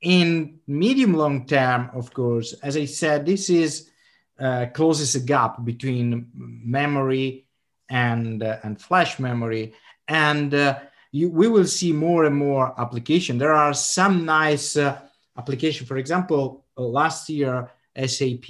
In 0.00 0.58
medium 0.66 1.14
long 1.14 1.46
term, 1.46 1.90
of 1.94 2.12
course, 2.12 2.52
as 2.62 2.76
I 2.76 2.84
said, 2.84 3.24
this 3.26 3.48
is 3.48 3.90
uh, 4.38 4.66
closes 4.74 5.14
a 5.14 5.20
gap 5.20 5.64
between 5.64 6.28
memory 6.34 7.45
and 7.88 8.42
uh, 8.42 8.58
and 8.62 8.80
flash 8.80 9.18
memory, 9.18 9.74
and 10.08 10.54
uh, 10.54 10.78
you, 11.12 11.30
we 11.30 11.48
will 11.48 11.66
see 11.66 11.92
more 11.92 12.24
and 12.24 12.36
more 12.36 12.78
application. 12.80 13.38
There 13.38 13.54
are 13.54 13.74
some 13.74 14.24
nice 14.24 14.76
uh, 14.76 14.98
application. 15.38 15.86
For 15.86 15.96
example, 15.96 16.64
last 16.76 17.28
year 17.28 17.70
SAP 17.96 18.46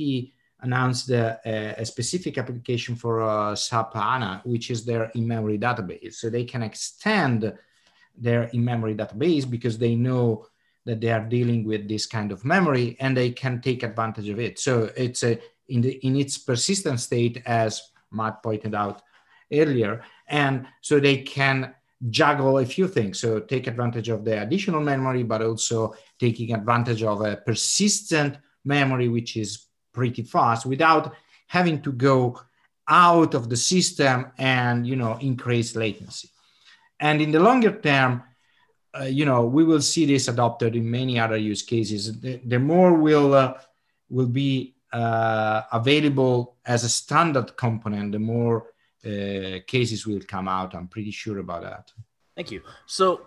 announced 0.61 1.11
a, 1.11 1.39
a, 1.79 1.85
specific 1.85 2.39
application 2.39 2.97
for 2.97 3.23
uh, 3.23 3.55
SAP 3.55 3.95
HANA, 3.95 4.43
which 4.45 4.71
is 4.71 4.85
their 4.85 5.11
in-memory 5.15 5.59
database. 5.59 6.15
So 6.15 6.31
they 6.31 6.45
can 6.45 6.63
extend 6.63 7.53
their 8.17 8.45
in-memory 8.45 8.95
database 8.95 9.49
because 9.49 9.79
they 9.79 9.95
know 9.95 10.47
that 10.87 11.01
they 11.01 11.11
are 11.11 11.21
dealing 11.21 11.65
with 11.65 11.89
this 11.89 12.07
kind 12.07 12.33
of 12.33 12.45
memory 12.45 12.97
and 13.01 13.17
they 13.17 13.31
can 13.31 13.61
take 13.61 13.83
advantage 13.83 14.29
of 14.29 14.41
it. 14.41 14.59
So 14.59 14.91
it's 14.97 15.23
a, 15.23 15.39
in, 15.69 15.81
the, 15.83 15.95
in 16.07 16.17
its 16.17 16.39
persistent 16.39 17.01
state, 17.01 17.43
as 17.45 17.91
Matt 18.11 18.43
pointed 18.43 18.75
out 18.75 19.03
earlier. 19.53 20.03
And 20.29 20.67
so 20.81 20.99
they 21.01 21.19
can 21.19 21.75
juggle 22.11 22.59
a 22.59 22.67
few 22.67 22.89
things. 22.89 23.19
So 23.21 23.41
take 23.41 23.67
advantage 23.67 24.09
of 24.09 24.25
the 24.25 24.43
additional 24.43 24.81
memory, 24.81 25.23
but 25.23 25.43
also 25.43 25.95
taking 26.19 26.53
advantage 26.53 27.03
of 27.03 27.23
a 27.23 27.37
persistent 27.37 28.39
memory, 28.65 29.09
which 29.09 29.37
is 29.37 29.67
pretty 29.97 30.23
fast 30.23 30.67
without 30.67 31.15
having 31.49 31.81
to 31.81 31.91
go 31.93 32.39
out 32.89 33.35
of 33.35 33.49
the 33.49 33.57
system 33.57 34.31
and 34.39 34.87
you 34.87 34.95
know 34.95 35.17
increase 35.21 35.75
latency 35.75 36.29
and 37.01 37.21
in 37.21 37.33
the 37.33 37.41
longer 37.41 37.81
term 37.81 38.23
uh, 38.99 39.05
you 39.05 39.25
know 39.25 39.45
we 39.45 39.65
will 39.65 39.81
see 39.81 40.05
this 40.07 40.29
adopted 40.29 40.77
in 40.77 40.89
many 40.89 41.19
other 41.19 41.37
use 41.37 41.63
cases 41.63 42.21
the, 42.21 42.37
the 42.45 42.59
more 42.59 42.93
will 42.93 43.35
uh, 43.35 43.55
will 44.09 44.29
be 44.29 44.77
uh, 44.93 45.63
available 45.73 46.57
as 46.65 46.85
a 46.85 46.89
standard 46.89 47.57
component 47.57 48.13
the 48.13 48.19
more 48.19 48.67
uh, 49.07 49.59
cases 49.67 50.07
will 50.07 50.21
come 50.27 50.49
out 50.49 50.75
i'm 50.75 50.89
pretty 50.89 51.11
sure 51.11 51.39
about 51.39 51.63
that 51.63 51.93
thank 52.35 52.51
you 52.51 52.61
so 52.87 53.23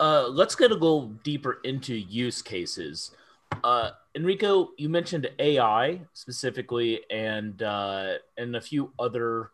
uh, 0.00 0.26
let's 0.28 0.56
get 0.56 0.72
a 0.72 0.74
little 0.74 1.08
deeper 1.22 1.60
into 1.64 1.94
use 1.94 2.42
cases 2.42 3.12
uh, 3.64 3.90
Enrico, 4.14 4.70
you 4.76 4.88
mentioned 4.88 5.28
AI 5.38 6.00
specifically, 6.12 7.00
and 7.10 7.62
uh, 7.62 8.14
and 8.36 8.56
a 8.56 8.60
few 8.60 8.92
other 8.98 9.50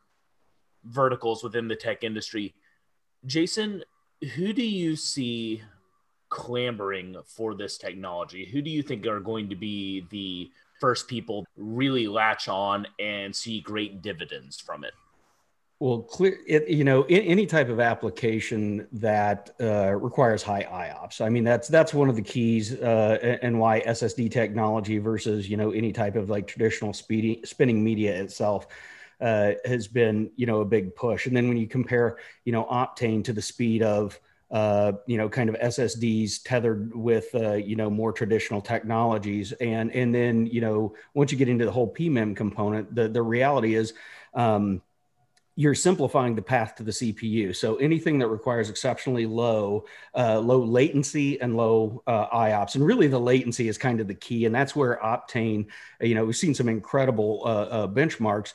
verticals 0.84 1.42
within 1.42 1.68
the 1.68 1.76
tech 1.76 2.04
industry. 2.04 2.54
Jason, 3.26 3.82
who 4.34 4.52
do 4.52 4.64
you 4.64 4.96
see 4.96 5.62
clamoring 6.28 7.16
for 7.26 7.54
this 7.54 7.78
technology? 7.78 8.46
Who 8.46 8.62
do 8.62 8.70
you 8.70 8.82
think 8.82 9.06
are 9.06 9.20
going 9.20 9.48
to 9.50 9.56
be 9.56 10.06
the 10.10 10.50
first 10.80 11.08
people 11.08 11.44
really 11.56 12.06
latch 12.06 12.48
on 12.48 12.86
and 12.98 13.34
see 13.34 13.60
great 13.60 14.02
dividends 14.02 14.60
from 14.60 14.84
it? 14.84 14.92
Well, 15.80 16.02
clear, 16.02 16.38
it, 16.44 16.68
you 16.68 16.82
know, 16.82 17.04
in, 17.04 17.22
any 17.22 17.46
type 17.46 17.68
of 17.68 17.78
application 17.78 18.88
that 18.94 19.50
uh, 19.60 19.94
requires 19.94 20.42
high 20.42 20.64
IOPS. 20.64 21.20
I 21.20 21.28
mean, 21.28 21.44
that's 21.44 21.68
that's 21.68 21.94
one 21.94 22.08
of 22.08 22.16
the 22.16 22.22
keys, 22.22 22.74
uh, 22.74 23.38
and 23.42 23.60
why 23.60 23.80
SSD 23.82 24.28
technology 24.28 24.98
versus 24.98 25.48
you 25.48 25.56
know 25.56 25.70
any 25.70 25.92
type 25.92 26.16
of 26.16 26.30
like 26.30 26.48
traditional 26.48 26.92
speedy, 26.92 27.42
spinning 27.44 27.84
media 27.84 28.20
itself 28.20 28.66
uh, 29.20 29.52
has 29.64 29.86
been 29.86 30.32
you 30.34 30.46
know 30.46 30.62
a 30.62 30.64
big 30.64 30.96
push. 30.96 31.26
And 31.26 31.36
then 31.36 31.46
when 31.46 31.56
you 31.56 31.68
compare 31.68 32.18
you 32.44 32.50
know 32.50 32.64
Optane 32.64 33.22
to 33.24 33.32
the 33.32 33.42
speed 33.42 33.82
of 33.84 34.18
uh, 34.50 34.92
you 35.06 35.18
know, 35.18 35.28
kind 35.28 35.50
of 35.50 35.56
SSDs 35.56 36.42
tethered 36.42 36.96
with, 36.96 37.34
uh, 37.34 37.52
you 37.52 37.76
know, 37.76 37.90
more 37.90 38.14
traditional 38.14 38.62
technologies. 38.62 39.52
And, 39.52 39.92
and 39.92 40.14
then, 40.14 40.46
you 40.46 40.62
know, 40.62 40.94
once 41.12 41.30
you 41.30 41.36
get 41.36 41.50
into 41.50 41.66
the 41.66 41.70
whole 41.70 41.92
PMEM 41.92 42.34
component, 42.34 42.94
the, 42.94 43.08
the 43.08 43.20
reality 43.20 43.74
is, 43.74 43.92
um, 44.32 44.80
you're 45.58 45.74
simplifying 45.74 46.36
the 46.36 46.42
path 46.42 46.76
to 46.76 46.84
the 46.84 46.92
CPU. 46.92 47.54
So 47.54 47.74
anything 47.78 48.20
that 48.20 48.28
requires 48.28 48.70
exceptionally 48.70 49.26
low, 49.26 49.86
uh, 50.14 50.38
low 50.38 50.62
latency 50.62 51.40
and 51.40 51.56
low 51.56 52.00
uh, 52.06 52.28
IOPS, 52.28 52.76
and 52.76 52.86
really 52.86 53.08
the 53.08 53.18
latency 53.18 53.66
is 53.66 53.76
kind 53.76 54.00
of 54.00 54.06
the 54.06 54.14
key, 54.14 54.44
and 54.44 54.54
that's 54.54 54.76
where 54.76 55.00
Optane, 55.02 55.66
you 56.00 56.14
know, 56.14 56.24
we've 56.24 56.36
seen 56.36 56.54
some 56.54 56.68
incredible 56.68 57.42
uh, 57.44 57.48
uh 57.48 57.88
benchmarks 57.88 58.52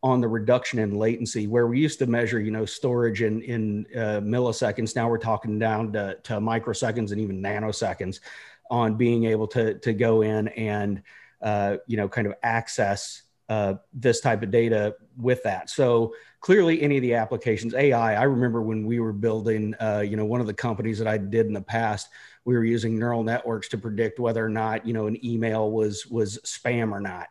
on 0.00 0.20
the 0.20 0.28
reduction 0.28 0.78
in 0.78 0.96
latency, 0.96 1.48
where 1.48 1.66
we 1.66 1.80
used 1.80 1.98
to 1.98 2.06
measure, 2.06 2.40
you 2.40 2.52
know, 2.52 2.64
storage 2.64 3.22
in 3.22 3.42
in 3.42 3.86
uh, 3.96 4.20
milliseconds. 4.20 4.94
Now 4.94 5.08
we're 5.08 5.18
talking 5.18 5.58
down 5.58 5.92
to, 5.94 6.16
to 6.22 6.34
microseconds 6.34 7.10
and 7.10 7.20
even 7.20 7.42
nanoseconds 7.42 8.20
on 8.70 8.94
being 8.94 9.24
able 9.24 9.48
to 9.48 9.74
to 9.80 9.92
go 9.92 10.22
in 10.22 10.46
and 10.46 11.02
uh, 11.42 11.78
you 11.88 11.96
know 11.96 12.08
kind 12.08 12.28
of 12.28 12.34
access 12.44 13.22
uh, 13.48 13.74
this 13.92 14.20
type 14.20 14.44
of 14.44 14.52
data 14.52 14.94
with 15.16 15.42
that. 15.44 15.70
So 15.70 16.14
clearly, 16.40 16.82
any 16.82 16.96
of 16.96 17.02
the 17.02 17.14
applications, 17.14 17.74
AI. 17.74 18.14
I 18.14 18.24
remember 18.24 18.62
when 18.62 18.86
we 18.86 19.00
were 19.00 19.12
building, 19.12 19.74
uh, 19.80 20.04
you 20.06 20.16
know, 20.16 20.24
one 20.24 20.40
of 20.40 20.46
the 20.46 20.54
companies 20.54 20.98
that 20.98 21.08
I 21.08 21.18
did 21.18 21.46
in 21.46 21.52
the 21.52 21.62
past, 21.62 22.08
we 22.44 22.54
were 22.54 22.64
using 22.64 22.98
neural 22.98 23.24
networks 23.24 23.68
to 23.70 23.78
predict 23.78 24.18
whether 24.18 24.44
or 24.44 24.50
not, 24.50 24.86
you 24.86 24.92
know, 24.92 25.06
an 25.06 25.24
email 25.24 25.70
was 25.70 26.06
was 26.06 26.38
spam 26.44 26.92
or 26.92 27.00
not. 27.00 27.28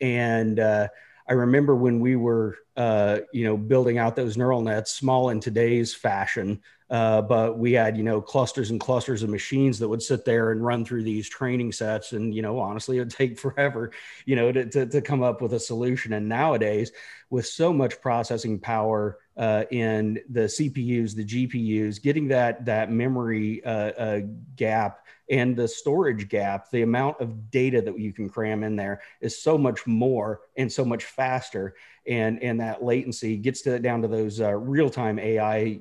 And 0.00 0.58
uh, 0.58 0.88
I 1.26 1.32
remember 1.32 1.74
when 1.74 2.00
we 2.00 2.16
were, 2.16 2.58
uh, 2.76 3.20
you 3.32 3.44
know, 3.44 3.56
building 3.56 3.98
out 3.98 4.16
those 4.16 4.36
neural 4.36 4.60
nets, 4.60 4.92
small 4.92 5.30
in 5.30 5.40
today's 5.40 5.94
fashion, 5.94 6.60
uh, 6.90 7.22
but 7.22 7.58
we 7.58 7.72
had, 7.72 7.96
you 7.96 8.02
know, 8.02 8.20
clusters 8.20 8.70
and 8.70 8.78
clusters 8.78 9.22
of 9.22 9.30
machines 9.30 9.78
that 9.78 9.88
would 9.88 10.02
sit 10.02 10.24
there 10.24 10.52
and 10.52 10.64
run 10.64 10.84
through 10.84 11.02
these 11.02 11.28
training 11.28 11.72
sets. 11.72 12.12
And, 12.12 12.34
you 12.34 12.42
know, 12.42 12.58
honestly, 12.58 12.98
it 12.98 13.00
would 13.00 13.10
take 13.10 13.38
forever, 13.40 13.90
you 14.26 14.36
know, 14.36 14.52
to, 14.52 14.66
to, 14.66 14.86
to 14.86 15.00
come 15.00 15.22
up 15.22 15.40
with 15.40 15.54
a 15.54 15.60
solution. 15.60 16.12
And 16.12 16.28
nowadays, 16.28 16.92
with 17.30 17.46
so 17.46 17.72
much 17.72 18.00
processing 18.00 18.60
power 18.60 19.18
uh, 19.36 19.64
in 19.70 20.20
the 20.30 20.42
CPUs, 20.42 21.14
the 21.14 21.24
GPUs, 21.24 22.00
getting 22.00 22.28
that, 22.28 22.64
that 22.64 22.90
memory 22.90 23.64
uh, 23.64 23.90
uh, 23.90 24.20
gap 24.56 25.06
and 25.30 25.56
the 25.56 25.66
storage 25.66 26.28
gap, 26.28 26.70
the 26.70 26.82
amount 26.82 27.20
of 27.20 27.50
data 27.50 27.80
that 27.80 27.98
you 27.98 28.12
can 28.12 28.28
cram 28.28 28.62
in 28.62 28.76
there 28.76 29.00
is 29.20 29.40
so 29.40 29.56
much 29.56 29.86
more 29.86 30.42
and 30.56 30.70
so 30.70 30.84
much 30.84 31.04
faster. 31.04 31.74
And, 32.06 32.42
and 32.42 32.60
that 32.60 32.84
latency 32.84 33.36
gets 33.36 33.62
to 33.62 33.78
down 33.78 34.02
to 34.02 34.08
those 34.08 34.40
uh, 34.40 34.52
real-time 34.52 35.18
AI 35.18 35.80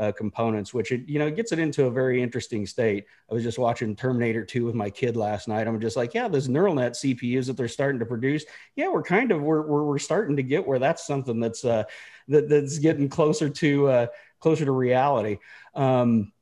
uh, 0.00 0.10
components, 0.12 0.72
which 0.72 0.92
it 0.92 1.06
you 1.06 1.18
know 1.18 1.30
gets 1.30 1.52
it 1.52 1.58
into 1.58 1.84
a 1.84 1.90
very 1.90 2.22
interesting 2.22 2.66
state. 2.66 3.04
I 3.30 3.34
was 3.34 3.42
just 3.42 3.58
watching 3.58 3.94
Terminator 3.94 4.44
2 4.44 4.64
with 4.64 4.74
my 4.74 4.88
kid 4.88 5.14
last 5.14 5.46
night. 5.46 5.68
I'm 5.68 5.78
just 5.78 5.96
like, 5.96 6.14
yeah, 6.14 6.26
those 6.26 6.48
neural 6.48 6.74
net 6.74 6.92
CPUs 6.92 7.46
that 7.46 7.56
they're 7.56 7.68
starting 7.68 7.98
to 7.98 8.06
produce, 8.06 8.44
yeah, 8.76 8.88
we're 8.88 9.02
kind 9.02 9.30
of 9.30 9.42
we're 9.42 9.60
we're, 9.60 9.84
we're 9.84 9.98
starting 9.98 10.36
to 10.36 10.42
get 10.42 10.66
where 10.66 10.78
that's 10.78 11.06
something 11.06 11.38
that's 11.38 11.64
uh, 11.66 11.84
that, 12.28 12.48
that's 12.48 12.78
getting 12.78 13.10
closer 13.10 13.50
to 13.50 13.88
uh, 13.88 14.06
closer 14.40 14.64
to 14.64 14.72
reality. 14.72 15.38
Um, 15.74 16.32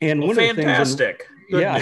and 0.00 0.20
well, 0.20 0.28
one 0.28 0.36
fantastic. 0.36 0.52
of 0.52 0.58
the 0.58 0.64
things 1.24 1.34
yeah, 1.50 1.78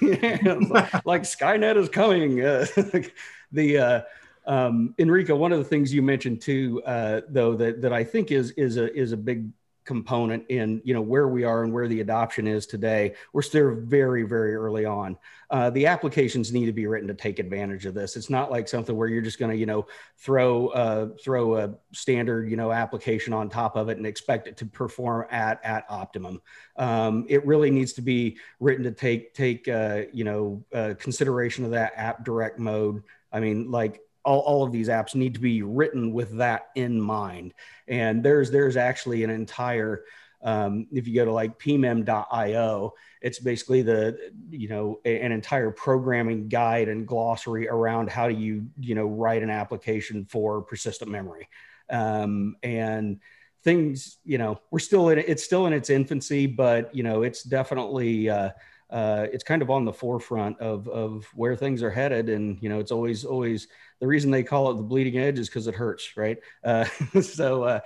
yeah, 0.00 1.00
like 1.04 1.22
Skynet 1.22 1.76
is 1.76 1.88
coming. 1.88 2.40
Uh, 2.40 2.66
the 3.52 3.78
uh, 3.78 4.00
um, 4.46 4.94
Enrico, 5.00 5.34
one 5.34 5.50
of 5.50 5.58
the 5.58 5.64
things 5.64 5.92
you 5.92 6.02
mentioned 6.02 6.40
too, 6.40 6.82
uh, 6.86 7.22
though, 7.28 7.56
that 7.56 7.82
that 7.82 7.92
I 7.92 8.04
think 8.04 8.30
is 8.30 8.52
is 8.52 8.76
a 8.76 8.94
is 8.94 9.10
a 9.10 9.16
big 9.16 9.50
component 9.86 10.44
in 10.48 10.82
you 10.84 10.92
know 10.92 11.00
where 11.00 11.28
we 11.28 11.44
are 11.44 11.62
and 11.62 11.72
where 11.72 11.88
the 11.88 12.00
adoption 12.00 12.46
is 12.46 12.66
today. 12.66 13.14
We're 13.32 13.42
still 13.42 13.74
very 13.74 14.24
very 14.24 14.54
early 14.54 14.84
on. 14.84 15.16
Uh, 15.48 15.70
the 15.70 15.86
applications 15.86 16.52
need 16.52 16.66
to 16.66 16.72
be 16.72 16.86
written 16.88 17.06
to 17.08 17.14
take 17.14 17.38
advantage 17.38 17.86
of 17.86 17.94
this. 17.94 18.16
It's 18.16 18.28
not 18.28 18.50
like 18.50 18.66
something 18.66 18.96
where 18.96 19.06
you're 19.08 19.22
just 19.22 19.38
going 19.38 19.52
to 19.52 19.56
you 19.56 19.66
know 19.66 19.86
throw 20.18 20.68
uh, 20.68 21.08
throw 21.22 21.56
a 21.56 21.74
standard 21.92 22.50
you 22.50 22.56
know 22.56 22.72
application 22.72 23.32
on 23.32 23.48
top 23.48 23.76
of 23.76 23.88
it 23.88 23.96
and 23.96 24.06
expect 24.06 24.48
it 24.48 24.56
to 24.58 24.66
perform 24.66 25.26
at 25.30 25.64
at 25.64 25.86
optimum. 25.88 26.42
Um, 26.76 27.24
it 27.28 27.46
really 27.46 27.70
needs 27.70 27.92
to 27.94 28.02
be 28.02 28.38
written 28.60 28.84
to 28.84 28.92
take 28.92 29.32
take 29.34 29.68
uh, 29.68 30.02
you 30.12 30.24
know 30.24 30.64
uh, 30.74 30.94
consideration 30.98 31.64
of 31.64 31.70
that 31.70 31.92
app 31.96 32.24
direct 32.24 32.58
mode. 32.58 33.02
I 33.32 33.40
mean 33.40 33.70
like 33.70 34.00
all, 34.26 34.40
all 34.40 34.64
of 34.64 34.72
these 34.72 34.88
apps 34.88 35.14
need 35.14 35.34
to 35.34 35.40
be 35.40 35.62
written 35.62 36.12
with 36.12 36.36
that 36.38 36.66
in 36.74 37.00
mind. 37.00 37.54
And 37.88 38.22
there's 38.22 38.50
there's 38.50 38.76
actually 38.76 39.24
an 39.24 39.30
entire 39.30 40.02
um, 40.42 40.86
if 40.92 41.08
you 41.08 41.14
go 41.14 41.24
to 41.24 41.32
like 41.32 41.58
pmem.io, 41.58 42.94
it's 43.22 43.38
basically 43.38 43.82
the 43.82 44.32
you 44.50 44.68
know 44.68 45.00
an 45.04 45.32
entire 45.32 45.70
programming 45.70 46.48
guide 46.48 46.88
and 46.88 47.06
glossary 47.06 47.68
around 47.68 48.10
how 48.10 48.28
do 48.28 48.34
you 48.34 48.66
you 48.78 48.94
know 48.94 49.06
write 49.06 49.42
an 49.42 49.50
application 49.50 50.26
for 50.26 50.62
persistent 50.62 51.10
memory 51.10 51.48
um, 51.90 52.56
and 52.62 53.20
things 53.64 54.18
you 54.24 54.38
know 54.38 54.60
we're 54.70 54.78
still 54.78 55.08
in 55.08 55.18
it's 55.18 55.42
still 55.42 55.66
in 55.66 55.72
its 55.72 55.90
infancy 55.90 56.46
but 56.46 56.94
you 56.94 57.02
know 57.02 57.22
it's 57.22 57.42
definitely 57.42 58.28
uh, 58.30 58.50
uh, 58.90 59.26
it's 59.32 59.44
kind 59.44 59.62
of 59.62 59.70
on 59.70 59.84
the 59.84 59.92
forefront 59.92 60.58
of 60.60 60.88
of 60.88 61.26
where 61.34 61.56
things 61.56 61.82
are 61.82 61.90
headed 61.90 62.28
and 62.28 62.58
you 62.62 62.68
know 62.68 62.78
it's 62.78 62.92
always 62.92 63.24
always 63.24 63.68
the 64.00 64.06
reason 64.06 64.30
they 64.30 64.42
call 64.42 64.70
it 64.70 64.76
the 64.76 64.82
bleeding 64.82 65.18
edge 65.18 65.38
is 65.38 65.48
because 65.48 65.66
it 65.66 65.74
hurts, 65.74 66.16
right? 66.16 66.38
Uh, 66.64 66.84
so 67.20 67.64
uh, 67.64 67.80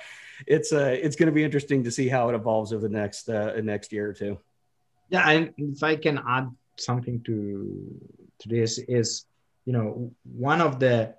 it's 0.47 0.73
uh, 0.73 0.97
it's 1.01 1.17
going 1.17 1.27
to 1.27 1.33
be 1.33 1.45
interesting 1.45 1.85
to 1.85 1.91
see 1.91 2.09
how 2.09 2.29
it 2.29 2.35
evolves 2.35 2.73
over 2.73 2.89
the 2.89 2.95
next 2.95 3.29
uh, 3.29 3.61
next 3.63 3.93
year 3.93 4.11
or 4.11 4.13
two. 4.13 4.39
Yeah, 5.09 5.29
and 5.29 5.53
if 5.57 5.83
I 5.83 5.97
can 5.97 6.21
add 6.27 6.51
something 6.77 7.23
to 7.23 8.01
to 8.41 8.49
this 8.49 8.79
is, 8.79 9.27
you 9.65 9.73
know, 9.73 10.13
one 10.25 10.61
of 10.61 10.81
the 10.81 11.15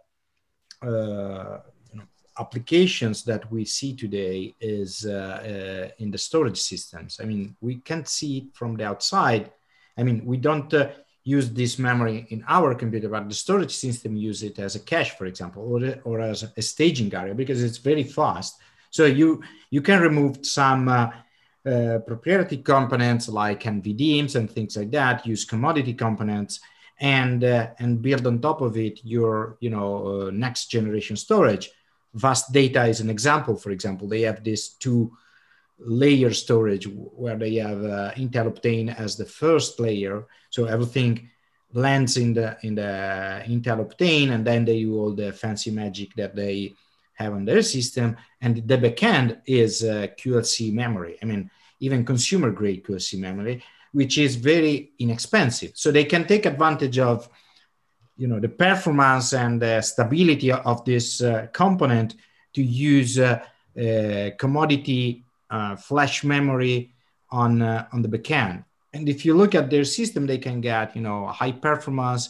uh, 0.82 1.60
you 1.92 2.00
know, 2.00 2.04
applications 2.40 3.24
that 3.24 3.50
we 3.52 3.64
see 3.64 3.94
today 3.96 4.54
is 4.60 5.06
in 5.06 6.12
the 6.12 6.18
storage 6.18 6.60
systems. 6.60 7.20
I 7.22 7.26
mean, 7.26 7.56
we 7.62 7.76
can't 7.76 8.08
see 8.08 8.38
it 8.40 8.56
from 8.56 8.76
the 8.76 8.86
outside. 8.86 9.52
I 9.98 10.04
mean, 10.04 10.26
we 10.26 10.38
don't 10.38 10.74
uh, 10.74 10.90
use 11.24 11.52
this 11.52 11.78
memory 11.78 12.26
in 12.30 12.44
our 12.48 12.74
computer, 12.76 13.10
but 13.10 13.30
the 13.30 13.36
storage 13.36 13.76
system 13.76 14.16
use 14.16 14.44
it 14.44 14.58
as 14.60 14.76
a 14.76 14.80
cache, 14.80 15.12
for 15.12 15.26
example, 15.26 15.62
or, 15.64 15.96
or 16.04 16.22
as 16.22 16.44
a 16.56 16.62
staging 16.62 17.14
area 17.14 17.36
because 17.36 17.64
it's 17.64 17.78
very 17.78 18.04
fast. 18.04 18.58
So 18.90 19.06
you 19.06 19.42
you 19.70 19.82
can 19.82 20.02
remove 20.02 20.46
some 20.46 20.90
uh, 20.90 21.12
uh, 21.66 22.00
proprietary 22.00 22.58
components 22.58 23.30
like 23.30 23.64
NVDIMMs 23.64 24.36
and 24.36 24.50
things 24.50 24.76
like 24.76 24.92
that. 24.92 25.26
Use 25.26 25.46
commodity 25.46 25.94
components 25.94 26.60
and 27.00 27.44
uh, 27.44 27.68
and 27.80 28.02
build 28.02 28.26
on 28.28 28.40
top 28.40 28.62
of 28.62 28.78
it 28.78 29.00
your 29.04 29.58
you 29.60 29.70
know 29.70 30.28
uh, 30.28 30.32
next 30.32 30.68
generation 30.68 31.16
storage. 31.16 31.70
VAST 32.14 32.52
Data 32.52 32.86
is 32.86 33.00
an 33.00 33.10
example. 33.10 33.56
For 33.56 33.72
example, 33.72 34.08
they 34.08 34.22
have 34.22 34.44
this 34.44 34.70
two 34.70 35.16
layer 35.86 36.34
storage 36.34 36.88
where 36.88 37.38
they 37.38 37.56
have 37.56 37.84
uh, 37.84 38.12
Intel 38.16 38.52
Optane 38.52 38.98
as 38.98 39.16
the 39.16 39.26
first 39.26 39.80
layer. 39.80 40.28
So 40.50 40.66
everything 40.66 41.30
lands 41.74 42.18
in 42.18 42.34
the 42.34 42.58
in 42.64 42.76
the 42.76 43.44
Intel 43.48 43.86
Optane, 43.86 44.32
and 44.32 44.46
then 44.46 44.66
they 44.66 44.82
do 44.82 45.00
all 45.00 45.14
the 45.14 45.32
fancy 45.32 45.72
magic 45.72 46.14
that 46.16 46.36
they 46.36 46.74
have 47.16 47.34
on 47.34 47.46
their 47.46 47.62
system. 47.62 48.18
And 48.42 48.68
the 48.68 48.78
backend 48.78 49.42
is 49.46 49.84
uh, 49.84 50.08
QLC 50.20 50.74
memory. 50.74 51.18
I 51.22 51.26
mean, 51.26 51.50
even 51.80 52.06
consumer 52.06 52.52
grade 52.52 52.84
QLC 52.84 53.20
memory, 53.20 53.64
which 53.92 54.18
is 54.18 54.36
very 54.36 54.92
inexpensive. 55.00 55.72
So 55.76 55.92
they 55.92 56.06
can 56.06 56.26
take 56.26 56.46
advantage 56.46 57.00
of 57.00 57.30
you 58.18 58.28
know 58.28 58.40
the 58.40 58.50
performance 58.50 59.34
and 59.34 59.62
the 59.62 59.82
stability 59.82 60.52
of 60.52 60.86
this 60.86 61.22
uh, 61.22 61.48
component 61.54 62.16
to 62.54 62.62
use 62.62 63.18
uh, 63.18 63.42
uh 63.80 64.32
commodity 64.38 65.24
uh, 65.52 65.76
flash 65.76 66.24
memory 66.24 66.94
on 67.30 67.62
uh, 67.62 67.88
on 67.94 68.02
the 68.02 68.08
backend. 68.08 68.66
And 68.94 69.08
if 69.08 69.26
you 69.26 69.36
look 69.36 69.54
at 69.56 69.70
their 69.70 69.86
system, 69.86 70.26
they 70.26 70.38
can 70.38 70.62
get 70.62 70.96
you 70.96 71.02
know 71.02 71.28
high 71.28 71.52
performance 71.52 72.30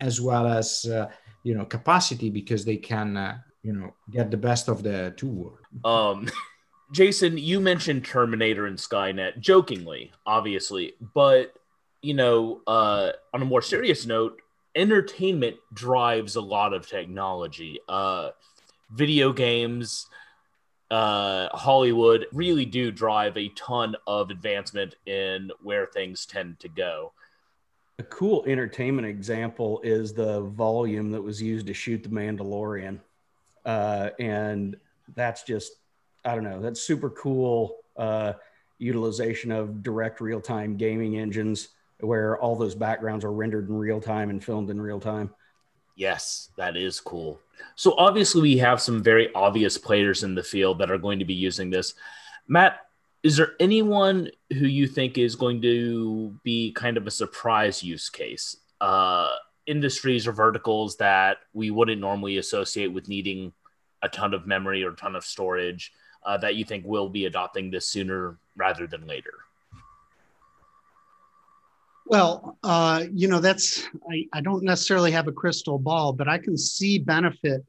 as 0.00 0.20
well 0.20 0.46
as 0.46 0.86
uh, 0.86 1.10
you 1.42 1.54
know 1.54 1.64
capacity 1.64 2.30
because 2.30 2.64
they 2.64 2.76
can 2.76 3.16
uh, 3.16 3.38
you 3.62 3.72
know 3.72 3.92
get 4.10 4.30
the 4.30 4.36
best 4.36 4.68
of 4.68 4.82
the 4.82 5.12
two 5.16 5.28
worlds. 5.28 5.60
Um, 5.84 6.28
Jason, 6.92 7.38
you 7.38 7.60
mentioned 7.60 8.04
Terminator 8.04 8.66
and 8.66 8.78
Skynet 8.78 9.40
jokingly, 9.40 10.12
obviously, 10.26 10.94
but 11.14 11.54
you 12.02 12.14
know, 12.14 12.60
uh, 12.66 13.12
on 13.32 13.40
a 13.40 13.44
more 13.46 13.62
serious 13.62 14.04
note, 14.04 14.40
entertainment 14.74 15.56
drives 15.72 16.36
a 16.36 16.40
lot 16.40 16.74
of 16.74 16.86
technology. 16.86 17.80
Uh, 17.88 18.30
video 18.90 19.32
games, 19.32 20.06
uh, 20.90 21.48
Hollywood 21.56 22.26
really 22.32 22.64
do 22.64 22.90
drive 22.90 23.36
a 23.36 23.48
ton 23.50 23.96
of 24.06 24.30
advancement 24.30 24.96
in 25.06 25.50
where 25.62 25.86
things 25.86 26.26
tend 26.26 26.60
to 26.60 26.68
go. 26.68 27.12
A 27.98 28.02
cool 28.02 28.44
entertainment 28.46 29.06
example 29.06 29.80
is 29.84 30.12
the 30.12 30.42
volume 30.42 31.10
that 31.12 31.22
was 31.22 31.40
used 31.40 31.66
to 31.68 31.74
shoot 31.74 32.02
The 32.02 32.08
Mandalorian. 32.08 33.00
Uh, 33.64 34.10
and 34.18 34.76
that's 35.14 35.42
just, 35.44 35.72
I 36.24 36.34
don't 36.34 36.44
know, 36.44 36.60
that's 36.60 36.80
super 36.80 37.10
cool 37.10 37.76
uh, 37.96 38.34
utilization 38.78 39.52
of 39.52 39.82
direct 39.82 40.20
real 40.20 40.40
time 40.40 40.76
gaming 40.76 41.18
engines 41.18 41.68
where 42.00 42.38
all 42.38 42.56
those 42.56 42.74
backgrounds 42.74 43.24
are 43.24 43.32
rendered 43.32 43.68
in 43.68 43.76
real 43.76 44.00
time 44.00 44.30
and 44.30 44.42
filmed 44.42 44.70
in 44.70 44.80
real 44.80 45.00
time. 45.00 45.32
Yes, 45.96 46.50
that 46.56 46.76
is 46.76 47.00
cool. 47.00 47.40
So 47.76 47.94
obviously 47.96 48.42
we 48.42 48.58
have 48.58 48.80
some 48.80 49.02
very 49.02 49.32
obvious 49.34 49.78
players 49.78 50.22
in 50.22 50.34
the 50.34 50.42
field 50.42 50.78
that 50.78 50.90
are 50.90 50.98
going 50.98 51.18
to 51.18 51.24
be 51.24 51.34
using 51.34 51.70
this. 51.70 51.94
Matt, 52.46 52.80
is 53.22 53.36
there 53.36 53.52
anyone 53.58 54.30
who 54.52 54.66
you 54.66 54.86
think 54.86 55.16
is 55.16 55.34
going 55.34 55.62
to 55.62 56.38
be 56.44 56.72
kind 56.72 56.96
of 56.96 57.06
a 57.06 57.10
surprise 57.10 57.82
use 57.82 58.10
case? 58.10 58.56
Uh, 58.80 59.30
industries 59.66 60.26
or 60.26 60.32
verticals 60.32 60.96
that 60.98 61.38
we 61.54 61.70
wouldn't 61.70 62.00
normally 62.00 62.36
associate 62.36 62.92
with 62.92 63.08
needing 63.08 63.52
a 64.02 64.08
ton 64.08 64.34
of 64.34 64.46
memory 64.46 64.84
or 64.84 64.90
a 64.90 64.96
ton 64.96 65.16
of 65.16 65.24
storage 65.24 65.92
uh, 66.24 66.36
that 66.36 66.54
you 66.56 66.64
think 66.64 66.84
will 66.86 67.08
be 67.08 67.24
adopting 67.24 67.70
this 67.70 67.88
sooner 67.88 68.38
rather 68.56 68.86
than 68.86 69.06
later? 69.06 69.32
Well, 72.06 72.58
uh, 72.62 73.04
you 73.12 73.28
know, 73.28 73.40
that's, 73.40 73.88
I, 74.10 74.26
I 74.32 74.40
don't 74.40 74.62
necessarily 74.62 75.10
have 75.12 75.26
a 75.26 75.32
crystal 75.32 75.78
ball, 75.78 76.12
but 76.12 76.28
I 76.28 76.38
can 76.38 76.56
see 76.56 76.98
benefit 76.98 77.64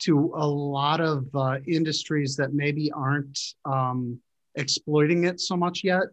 to 0.00 0.32
a 0.36 0.46
lot 0.46 1.00
of 1.00 1.26
uh, 1.34 1.58
industries 1.66 2.36
that 2.36 2.54
maybe 2.54 2.90
aren't 2.92 3.38
um, 3.64 4.20
exploiting 4.54 5.24
it 5.24 5.40
so 5.40 5.56
much 5.56 5.82
yet. 5.82 6.04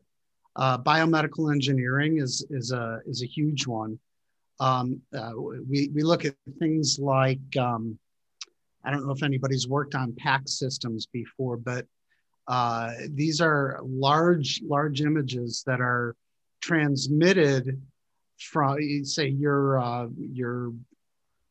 Uh, 0.56 0.78
biomedical 0.78 1.54
engineering 1.54 2.18
is, 2.18 2.46
is, 2.50 2.72
a, 2.72 3.00
is 3.06 3.22
a 3.22 3.28
huge 3.28 3.68
one. 3.68 4.00
Um, 4.60 5.00
uh, 5.16 5.34
we, 5.36 5.90
we 5.94 6.02
look 6.02 6.26
at 6.26 6.34
things 6.58 6.98
like, 6.98 7.40
um, 7.60 8.00
I 8.84 8.90
don't 8.90 9.06
know 9.06 9.13
if 9.13 9.22
anybody's 9.22 9.68
worked 9.68 9.94
on 9.94 10.13
PACS 10.13 10.58
systems 10.58 11.06
before, 11.06 11.58
but 11.58 11.86
uh, 12.48 12.94
these 13.10 13.40
are 13.40 13.80
large, 13.84 14.62
large 14.63 15.02
images 15.02 15.63
that 15.68 15.80
are 15.80 16.16
transmitted 16.62 17.82
from 18.39 18.78
say 19.04 19.28
your 19.28 19.80
uh, 19.80 20.08
your 20.17 20.74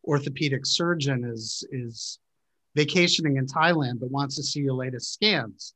orthopedic 0.04 0.64
surgeon 0.64 1.24
is 1.24 1.66
is 1.72 2.18
vacationing 2.74 3.36
in 3.36 3.46
Thailand 3.46 4.00
but 4.00 4.10
wants 4.10 4.36
to 4.36 4.42
see 4.42 4.60
your 4.60 4.74
latest 4.74 5.12
scans. 5.12 5.74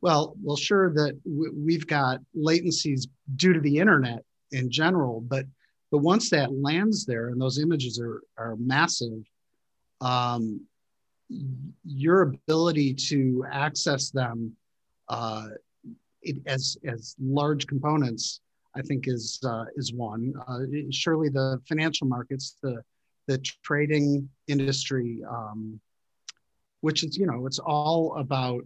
Well, 0.00 0.34
well, 0.42 0.56
sure 0.56 0.92
that 0.94 1.18
we've 1.24 1.86
got 1.86 2.18
latencies 2.36 3.06
due 3.36 3.52
to 3.52 3.60
the 3.60 3.78
internet 3.78 4.24
in 4.50 4.70
general, 4.70 5.20
but 5.20 5.46
but 5.90 5.98
once 5.98 6.30
that 6.30 6.52
lands 6.52 7.06
there 7.06 7.28
and 7.28 7.40
those 7.40 7.58
images 7.58 8.00
are 8.00 8.22
are 8.36 8.56
massive, 8.56 9.22
um, 10.00 10.60
your 11.84 12.22
ability 12.22 12.94
to 12.94 13.44
access 13.50 14.10
them 14.10 14.56
uh, 15.08 15.48
it, 16.22 16.36
as 16.46 16.76
as 16.84 17.14
large 17.20 17.66
components 17.66 18.40
I 18.74 18.82
think 18.82 19.04
is 19.06 19.38
uh, 19.44 19.64
is 19.76 19.92
one. 19.92 20.32
Uh, 20.48 20.60
surely 20.90 21.28
the 21.28 21.60
financial 21.68 22.06
markets, 22.06 22.56
the 22.62 22.82
the 23.28 23.38
trading 23.62 24.28
industry, 24.48 25.20
um, 25.28 25.80
which 26.80 27.04
is 27.04 27.16
you 27.16 27.26
know 27.26 27.46
it's 27.46 27.58
all 27.58 28.16
about 28.16 28.64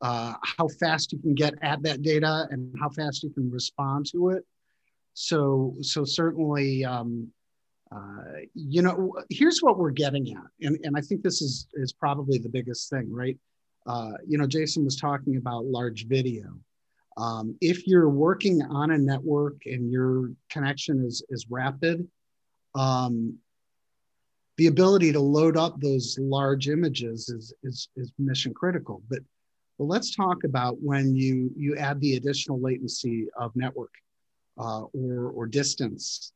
uh, 0.00 0.34
how 0.42 0.68
fast 0.68 1.12
you 1.12 1.18
can 1.18 1.34
get 1.34 1.54
at 1.62 1.82
that 1.82 2.02
data 2.02 2.46
and 2.50 2.74
how 2.78 2.88
fast 2.88 3.22
you 3.22 3.30
can 3.30 3.50
respond 3.50 4.06
to 4.12 4.30
it. 4.30 4.44
so 5.14 5.74
so 5.80 6.04
certainly 6.04 6.84
um, 6.84 7.28
uh, 7.90 8.22
you 8.54 8.82
know 8.82 9.14
here's 9.30 9.60
what 9.60 9.78
we're 9.78 9.90
getting 9.90 10.30
at 10.36 10.66
and, 10.66 10.78
and 10.84 10.96
i 10.96 11.00
think 11.00 11.22
this 11.22 11.40
is 11.40 11.66
is 11.74 11.92
probably 11.92 12.38
the 12.38 12.48
biggest 12.48 12.90
thing 12.90 13.10
right 13.10 13.38
uh, 13.86 14.12
you 14.26 14.36
know 14.36 14.46
jason 14.46 14.84
was 14.84 14.96
talking 14.96 15.36
about 15.36 15.64
large 15.64 16.06
video 16.06 16.44
um, 17.18 17.56
if 17.60 17.86
you're 17.86 18.08
working 18.08 18.62
on 18.62 18.92
a 18.92 18.98
network 18.98 19.56
and 19.66 19.90
your 19.90 20.30
connection 20.48 21.04
is 21.04 21.22
is 21.30 21.46
rapid 21.50 22.06
um, 22.74 23.38
the 24.58 24.66
ability 24.66 25.12
to 25.12 25.20
load 25.20 25.56
up 25.56 25.80
those 25.80 26.18
large 26.20 26.68
images 26.68 27.28
is, 27.28 27.54
is, 27.62 27.88
is 27.96 28.12
mission 28.18 28.52
critical. 28.52 29.02
But, 29.08 29.20
but 29.78 29.84
let's 29.84 30.14
talk 30.14 30.42
about 30.44 30.76
when 30.82 31.14
you, 31.14 31.50
you 31.56 31.76
add 31.76 32.00
the 32.00 32.16
additional 32.16 32.60
latency 32.60 33.28
of 33.38 33.54
network 33.54 33.92
uh, 34.58 34.82
or, 34.92 35.30
or 35.30 35.46
distance, 35.46 36.32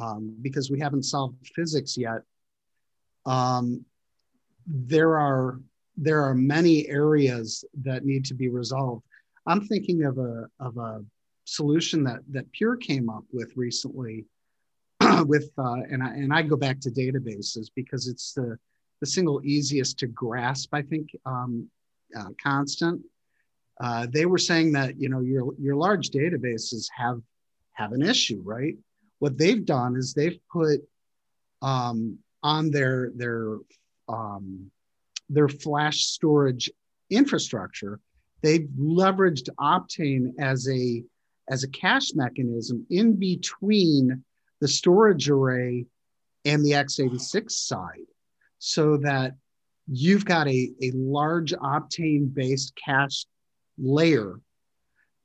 um, 0.00 0.34
because 0.40 0.70
we 0.70 0.80
haven't 0.80 1.02
solved 1.02 1.36
physics 1.54 1.96
yet. 1.96 2.22
Um, 3.26 3.84
there 4.66 5.18
are 5.18 5.60
there 6.00 6.22
are 6.22 6.34
many 6.34 6.86
areas 6.88 7.64
that 7.82 8.04
need 8.04 8.24
to 8.26 8.34
be 8.34 8.48
resolved. 8.48 9.02
I'm 9.48 9.62
thinking 9.62 10.04
of 10.04 10.18
a 10.18 10.46
of 10.60 10.76
a 10.76 11.02
solution 11.44 12.04
that 12.04 12.20
that 12.30 12.52
Pure 12.52 12.76
came 12.76 13.08
up 13.08 13.24
with 13.32 13.50
recently 13.56 14.26
with 15.24 15.50
uh, 15.58 15.80
and 15.90 16.02
I 16.02 16.08
and 16.08 16.32
I 16.32 16.42
go 16.42 16.56
back 16.56 16.80
to 16.80 16.90
databases 16.90 17.68
because 17.74 18.06
it's 18.08 18.34
the 18.34 18.58
the 19.00 19.06
single 19.06 19.40
easiest 19.44 19.98
to 20.00 20.06
grasp. 20.06 20.74
I 20.74 20.82
think 20.82 21.08
um, 21.24 21.68
uh, 22.16 22.30
constant. 22.42 23.02
Uh, 23.80 24.06
they 24.12 24.26
were 24.26 24.38
saying 24.38 24.72
that 24.72 25.00
you 25.00 25.08
know 25.08 25.20
your 25.20 25.54
your 25.58 25.76
large 25.76 26.10
databases 26.10 26.86
have 26.94 27.20
have 27.72 27.92
an 27.92 28.02
issue, 28.02 28.42
right? 28.44 28.76
What 29.20 29.38
they've 29.38 29.64
done 29.64 29.96
is 29.96 30.12
they've 30.12 30.38
put 30.52 30.80
um, 31.62 32.18
on 32.42 32.70
their 32.70 33.12
their 33.14 33.56
um, 34.08 34.70
their 35.30 35.48
flash 35.48 36.04
storage 36.04 36.70
infrastructure. 37.08 38.00
They've 38.42 38.68
leveraged 38.78 39.48
Optane 39.58 40.32
as 40.38 40.68
a 40.68 41.02
as 41.50 41.64
a 41.64 41.68
cache 41.68 42.14
mechanism 42.14 42.86
in 42.90 43.14
between 43.14 44.22
the 44.60 44.68
storage 44.68 45.30
array 45.30 45.86
and 46.44 46.64
the 46.64 46.72
x86 46.72 47.50
side 47.50 48.06
so 48.58 48.98
that 48.98 49.34
you've 49.86 50.24
got 50.24 50.46
a, 50.46 50.70
a 50.82 50.90
large 50.92 51.52
Optane 51.52 52.32
based 52.32 52.74
cache 52.76 53.24
layer 53.78 54.40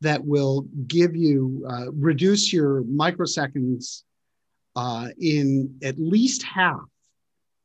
that 0.01 0.23
will 0.23 0.65
give 0.87 1.15
you 1.15 1.65
uh, 1.69 1.91
reduce 1.91 2.53
your 2.53 2.83
microseconds 2.83 4.03
uh, 4.75 5.09
in 5.19 5.77
at 5.83 5.99
least 5.99 6.43
half 6.43 6.81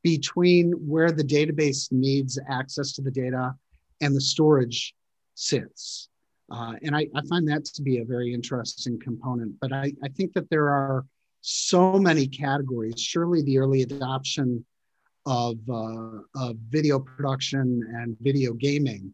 between 0.03 0.71
where 0.71 1.11
the 1.11 1.23
database 1.23 1.91
needs 1.91 2.39
access 2.49 2.93
to 2.93 3.01
the 3.01 3.11
data 3.11 3.53
and 4.01 4.15
the 4.15 4.21
storage 4.21 4.93
sits. 5.39 6.09
Uh, 6.51 6.73
and 6.81 6.95
I, 6.95 7.07
I, 7.15 7.21
find 7.29 7.47
that 7.47 7.63
to 7.65 7.81
be 7.83 7.99
a 7.99 8.05
very 8.05 8.33
interesting 8.33 8.99
component. 8.99 9.59
But 9.61 9.71
I, 9.71 9.93
I 10.03 10.07
think 10.09 10.33
that 10.33 10.49
there 10.49 10.69
are 10.69 11.05
so 11.41 11.99
many 11.99 12.27
categories. 12.27 12.99
Surely 12.99 13.43
the 13.43 13.59
early 13.59 13.83
adoption 13.83 14.65
of, 15.25 15.57
uh, 15.69 16.19
of 16.35 16.57
video 16.69 16.99
production 16.99 17.83
and 17.95 18.17
video 18.19 18.53
gaming 18.53 19.13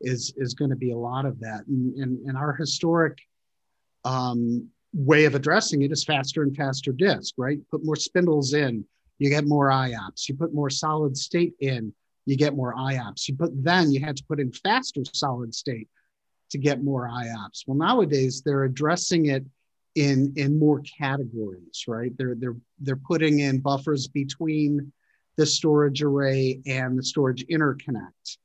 is, 0.00 0.32
is 0.36 0.54
going 0.54 0.70
to 0.70 0.76
be 0.76 0.92
a 0.92 0.96
lot 0.96 1.26
of 1.26 1.40
that. 1.40 1.66
And, 1.66 1.96
and, 1.96 2.28
and 2.28 2.38
our 2.38 2.54
historic 2.54 3.18
um, 4.04 4.68
way 4.94 5.24
of 5.24 5.34
addressing 5.34 5.82
it 5.82 5.90
is 5.90 6.04
faster 6.04 6.42
and 6.42 6.56
faster 6.56 6.92
disk, 6.92 7.34
right? 7.36 7.58
Put 7.70 7.84
more 7.84 7.96
spindles 7.96 8.54
in, 8.54 8.84
you 9.18 9.30
get 9.30 9.46
more 9.46 9.68
IOPS. 9.68 10.28
You 10.28 10.36
put 10.36 10.54
more 10.54 10.70
solid 10.70 11.16
state 11.16 11.54
in, 11.60 11.92
you 12.26 12.36
get 12.36 12.54
more 12.54 12.74
IOPS. 12.74 13.28
You 13.28 13.36
put 13.36 13.50
then 13.62 13.90
you 13.90 14.00
had 14.00 14.16
to 14.16 14.24
put 14.24 14.40
in 14.40 14.52
faster 14.52 15.02
solid 15.12 15.54
state 15.54 15.88
to 16.50 16.58
get 16.58 16.84
more 16.84 17.08
IOPS. 17.08 17.64
Well, 17.66 17.76
nowadays 17.76 18.42
they're 18.44 18.64
addressing 18.64 19.26
it 19.26 19.44
in 19.94 20.32
in 20.36 20.58
more 20.58 20.82
categories, 20.98 21.84
right? 21.88 22.16
They're 22.16 22.34
they're 22.34 22.56
they're 22.80 22.96
putting 22.96 23.40
in 23.40 23.58
buffers 23.58 24.08
between 24.08 24.92
the 25.36 25.46
storage 25.46 26.02
array 26.02 26.60
and 26.66 26.98
the 26.98 27.02
storage 27.02 27.46
interconnect, 27.46 28.38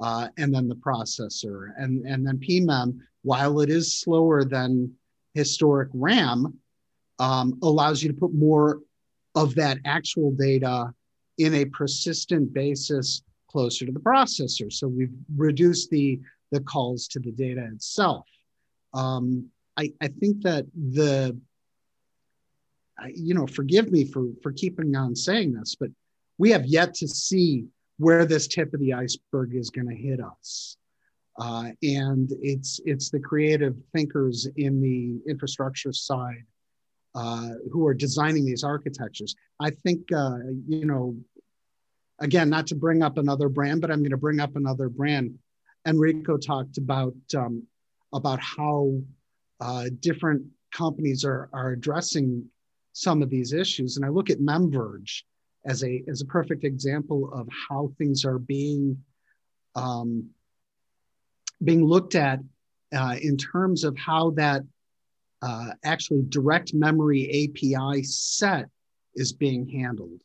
uh, 0.00 0.28
and 0.36 0.54
then 0.54 0.68
the 0.68 0.76
processor, 0.76 1.72
and 1.76 2.06
and 2.06 2.26
then 2.26 2.38
PMEM, 2.38 2.98
while 3.22 3.60
it 3.60 3.70
is 3.70 3.98
slower 3.98 4.44
than 4.44 4.92
historic 5.34 5.88
RAM, 5.92 6.58
um, 7.18 7.58
allows 7.62 8.02
you 8.02 8.10
to 8.12 8.18
put 8.18 8.32
more 8.32 8.80
of 9.34 9.54
that 9.56 9.78
actual 9.84 10.30
data 10.30 10.94
in 11.38 11.54
a 11.54 11.64
persistent 11.66 12.52
basis 12.52 13.22
closer 13.48 13.86
to 13.86 13.92
the 13.92 14.00
processor. 14.00 14.72
So 14.72 14.88
we've 14.88 15.12
reduced 15.36 15.90
the 15.90 16.20
the 16.50 16.60
calls 16.60 17.08
to 17.08 17.18
the 17.18 17.32
data 17.32 17.68
itself. 17.72 18.26
Um, 18.92 19.50
I, 19.76 19.92
I 20.00 20.08
think 20.08 20.42
that 20.42 20.66
the, 20.74 21.36
you 23.12 23.34
know, 23.34 23.46
forgive 23.46 23.90
me 23.90 24.04
for, 24.04 24.26
for 24.42 24.52
keeping 24.52 24.94
on 24.94 25.16
saying 25.16 25.52
this, 25.52 25.74
but 25.74 25.90
we 26.38 26.50
have 26.50 26.64
yet 26.64 26.94
to 26.94 27.08
see 27.08 27.66
where 27.98 28.24
this 28.24 28.46
tip 28.46 28.72
of 28.72 28.80
the 28.80 28.94
iceberg 28.94 29.54
is 29.54 29.70
going 29.70 29.88
to 29.88 29.96
hit 29.96 30.20
us. 30.20 30.76
Uh, 31.36 31.70
and 31.82 32.30
it's 32.40 32.80
it's 32.84 33.10
the 33.10 33.18
creative 33.18 33.74
thinkers 33.92 34.46
in 34.56 34.80
the 34.80 35.18
infrastructure 35.28 35.92
side 35.92 36.44
uh, 37.14 37.50
who 37.70 37.86
are 37.86 37.94
designing 37.94 38.44
these 38.44 38.64
architectures. 38.64 39.34
I 39.60 39.70
think 39.70 40.12
uh, 40.12 40.38
you 40.68 40.86
know, 40.86 41.16
again, 42.20 42.50
not 42.50 42.66
to 42.68 42.74
bring 42.74 43.02
up 43.02 43.18
another 43.18 43.48
brand, 43.48 43.80
but 43.80 43.90
I'm 43.90 44.00
going 44.00 44.10
to 44.10 44.16
bring 44.16 44.40
up 44.40 44.56
another 44.56 44.88
brand. 44.88 45.38
Enrico 45.86 46.36
talked 46.38 46.78
about 46.78 47.14
um, 47.36 47.66
about 48.12 48.40
how 48.40 49.00
uh, 49.60 49.86
different 50.00 50.44
companies 50.72 51.24
are, 51.24 51.48
are 51.52 51.72
addressing 51.72 52.44
some 52.92 53.22
of 53.22 53.30
these 53.30 53.52
issues. 53.52 53.96
And 53.96 54.04
I 54.04 54.08
look 54.08 54.30
at 54.30 54.38
MemVerge 54.38 55.22
as 55.66 55.82
a, 55.84 56.02
as 56.08 56.20
a 56.20 56.26
perfect 56.26 56.64
example 56.64 57.32
of 57.32 57.48
how 57.68 57.92
things 57.98 58.24
are 58.24 58.38
being, 58.38 59.02
um, 59.74 60.30
being 61.62 61.84
looked 61.84 62.14
at 62.14 62.40
uh, 62.94 63.16
in 63.20 63.36
terms 63.36 63.84
of 63.84 63.96
how 63.96 64.30
that 64.32 64.62
uh, 65.44 65.70
actually 65.84 66.22
direct 66.28 66.72
memory 66.72 67.50
API 67.52 68.02
set 68.02 68.66
is 69.14 69.32
being 69.32 69.68
handled. 69.68 70.18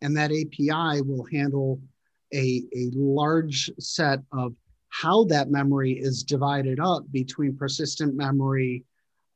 And 0.00 0.16
that 0.16 0.30
API 0.32 1.02
will 1.02 1.26
handle 1.30 1.80
a, 2.32 2.62
a 2.74 2.90
large 2.94 3.70
set 3.78 4.20
of 4.32 4.54
how 4.88 5.24
that 5.24 5.50
memory 5.50 5.92
is 5.92 6.22
divided 6.22 6.80
up 6.80 7.04
between 7.12 7.56
persistent 7.56 8.16
memory 8.16 8.84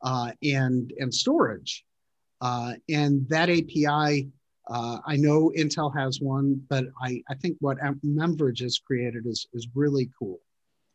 uh, 0.03 0.33
and, 0.42 0.92
and 0.99 1.12
storage. 1.12 1.85
Uh, 2.40 2.75
and 2.88 3.29
that 3.29 3.51
API, 3.51 4.29
uh, 4.68 4.99
I 5.07 5.16
know 5.16 5.53
Intel 5.57 5.94
has 5.96 6.20
one, 6.20 6.61
but 6.68 6.85
I, 7.03 7.22
I 7.29 7.35
think 7.35 7.57
what 7.61 7.79
MemVerge 7.79 8.62
has 8.62 8.79
created 8.79 9.27
is, 9.27 9.46
is 9.53 9.68
really 9.75 10.11
cool. 10.18 10.40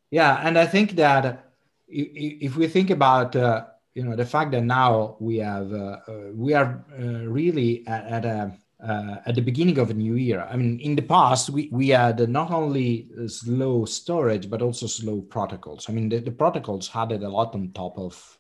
Yeah, 0.10 0.42
and 0.44 0.58
I 0.58 0.66
think 0.66 0.92
that 0.94 1.52
if 1.88 2.56
we 2.58 2.68
think 2.68 2.90
about 2.90 3.36
uh, 3.36 3.66
you 3.94 4.04
know 4.04 4.16
the 4.16 4.26
fact 4.26 4.52
that 4.52 4.64
now 4.64 5.18
we 5.20 5.38
have 5.38 5.74
uh, 5.74 5.98
uh, 6.08 6.32
we 6.34 6.54
are 6.54 6.86
really 7.28 7.86
at, 7.88 8.06
at 8.06 8.26
a 8.26 8.54
uh, 8.82 9.18
at 9.28 9.36
the 9.36 9.42
beginning 9.42 9.78
of 9.78 9.92
a 9.92 9.94
new 9.94 10.16
era. 10.16 10.48
I 10.52 10.58
mean, 10.58 10.80
in 10.80 10.96
the 10.96 11.04
past, 11.04 11.52
we, 11.52 11.70
we 11.72 11.90
had 11.90 12.28
not 12.28 12.50
only 12.52 13.10
slow 13.28 13.86
storage, 13.86 14.50
but 14.50 14.64
also 14.64 14.88
slow 14.88 15.22
protocols. 15.22 15.88
I 15.88 15.94
mean, 15.94 16.10
the, 16.10 16.18
the 16.18 16.32
protocols 16.32 16.88
had 16.88 17.12
a 17.12 17.30
lot 17.30 17.54
on 17.54 17.72
top 17.74 18.00
of, 18.00 18.40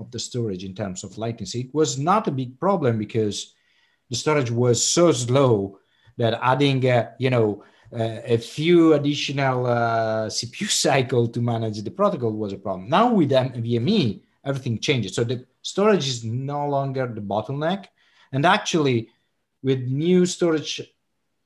of 0.00 0.10
the 0.10 0.18
storage 0.18 0.64
in 0.64 0.74
terms 0.74 1.04
of 1.04 1.18
latency. 1.18 1.60
It 1.60 1.74
was 1.74 1.98
not 1.98 2.26
a 2.26 2.30
big 2.30 2.58
problem 2.58 2.98
because 2.98 3.54
the 4.08 4.16
storage 4.16 4.50
was 4.50 4.82
so 4.82 5.12
slow 5.12 5.78
that 6.16 6.38
adding, 6.42 6.88
uh, 6.88 7.10
you 7.18 7.28
know, 7.28 7.62
uh, 7.92 8.20
a 8.24 8.38
few 8.38 8.94
additional 8.94 9.66
uh, 9.66 10.26
CPU 10.28 10.70
cycle 10.70 11.28
to 11.28 11.42
manage 11.42 11.82
the 11.82 11.90
protocol 11.90 12.32
was 12.32 12.54
a 12.54 12.58
problem. 12.58 12.88
Now 12.88 13.12
with 13.12 13.30
NVMe, 13.30 14.22
everything 14.44 14.78
changes. 14.78 15.14
So 15.14 15.24
the 15.24 15.46
storage 15.62 16.06
is 16.08 16.24
no 16.24 16.68
longer 16.68 17.06
the 17.06 17.20
bottleneck. 17.20 17.86
And 18.32 18.44
actually, 18.46 19.10
with 19.62 19.80
new 19.82 20.26
storage 20.26 20.80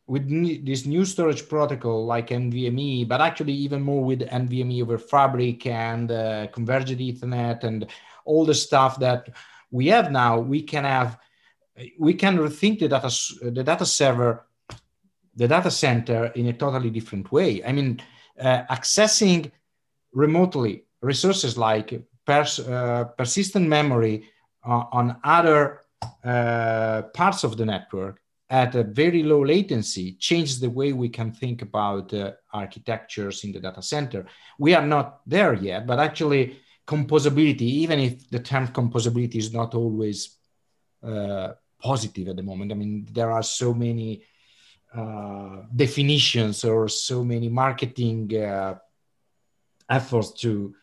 with 0.06 0.64
this 0.64 0.86
new 0.86 1.04
storage 1.04 1.48
protocol 1.48 2.06
like 2.06 2.28
NVMe, 2.28 3.08
but 3.08 3.20
actually 3.20 3.52
even 3.52 3.82
more 3.82 4.04
with 4.04 4.20
NVMe 4.20 4.82
over 4.82 4.98
Fabric 4.98 5.66
and 5.66 6.10
uh, 6.12 6.46
Converged 6.52 6.98
Ethernet 6.98 7.64
and 7.64 7.86
all 8.24 8.44
the 8.44 8.54
stuff 8.54 9.00
that 9.00 9.28
we 9.70 9.88
have 9.88 10.12
now, 10.12 10.38
we 10.38 10.62
can 10.62 10.84
have, 10.84 11.18
we 11.98 12.14
can 12.14 12.38
rethink 12.38 12.78
the 12.78 12.88
data, 12.88 13.10
the 13.50 13.64
data 13.64 13.84
server, 13.84 14.46
the 15.34 15.48
data 15.48 15.70
center 15.70 16.26
in 16.26 16.46
a 16.46 16.52
totally 16.52 16.90
different 16.90 17.30
way. 17.32 17.64
I 17.64 17.72
mean, 17.72 18.00
uh, 18.40 18.62
accessing 18.70 19.50
remotely 20.12 20.84
resources 21.00 21.58
like 21.58 22.00
pers- 22.26 22.60
uh, 22.60 23.04
persistent 23.16 23.68
memory 23.68 24.28
on, 24.64 24.88
on 24.92 25.16
other 25.24 25.80
uh, 26.24 27.02
parts 27.14 27.44
of 27.44 27.56
the 27.56 27.64
network 27.64 28.20
at 28.48 28.74
a 28.74 28.84
very 28.84 29.22
low 29.22 29.44
latency 29.44 30.12
changes 30.20 30.60
the 30.60 30.70
way 30.70 30.92
we 30.92 31.08
can 31.08 31.32
think 31.32 31.62
about 31.62 32.12
uh, 32.14 32.32
architectures 32.52 33.42
in 33.44 33.52
the 33.52 33.60
data 33.60 33.82
center. 33.82 34.26
We 34.58 34.74
are 34.74 34.86
not 34.86 35.20
there 35.26 35.54
yet, 35.54 35.86
but 35.86 35.98
actually 35.98 36.58
composability, 36.86 37.62
even 37.62 37.98
if 37.98 38.30
the 38.30 38.38
term 38.38 38.68
composability 38.68 39.36
is 39.36 39.52
not 39.52 39.74
always 39.74 40.36
uh, 41.02 41.54
positive 41.80 42.28
at 42.28 42.36
the 42.36 42.42
moment. 42.42 42.70
I 42.70 42.76
mean, 42.76 43.06
there 43.10 43.32
are 43.32 43.42
so 43.42 43.74
many 43.74 44.22
uh, 44.94 45.62
definitions 45.74 46.64
or 46.64 46.88
so 46.88 47.24
many 47.24 47.48
marketing 47.48 48.34
uh, 48.36 48.76
efforts 49.90 50.32
to 50.42 50.74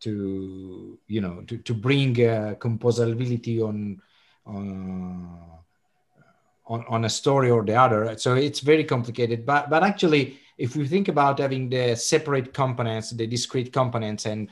to 0.00 0.98
you 1.06 1.20
know 1.20 1.42
to, 1.46 1.58
to 1.58 1.74
bring 1.74 2.12
uh, 2.24 2.54
composability 2.58 3.62
on 3.62 4.00
on 4.46 5.38
on, 6.66 6.84
on 6.88 7.04
a 7.04 7.10
story 7.10 7.50
or 7.50 7.62
the 7.62 7.74
other. 7.74 8.16
So 8.16 8.34
it's 8.34 8.60
very 8.60 8.84
complicated. 8.84 9.44
But 9.44 9.70
but 9.70 9.82
actually, 9.82 10.38
if 10.58 10.76
we 10.76 10.86
think 10.86 11.08
about 11.08 11.38
having 11.38 11.68
the 11.68 11.94
separate 11.96 12.54
components, 12.54 13.10
the 13.10 13.26
discrete 13.26 13.72
components, 13.72 14.26
and 14.26 14.48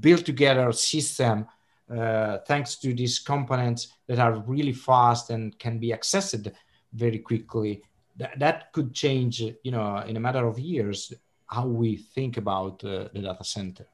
build 0.00 0.24
together 0.24 0.72
system 0.72 1.46
uh, 1.90 2.38
thanks 2.46 2.76
to 2.76 2.94
these 2.94 3.18
components 3.18 3.88
that 4.06 4.18
are 4.18 4.38
really 4.46 4.72
fast 4.72 5.30
and 5.30 5.58
can 5.58 5.78
be 5.78 5.90
accessed 5.90 6.50
very 6.92 7.18
quickly, 7.18 7.82
that, 8.16 8.38
that 8.38 8.72
could 8.72 8.94
change, 8.94 9.40
you 9.40 9.70
know, 9.70 9.98
in 9.98 10.16
a 10.16 10.20
matter 10.20 10.46
of 10.46 10.58
years, 10.58 11.12
how 11.46 11.66
we 11.66 11.96
think 11.96 12.36
about 12.36 12.82
uh, 12.84 13.08
the 13.12 13.20
data 13.20 13.44
center. 13.44 13.86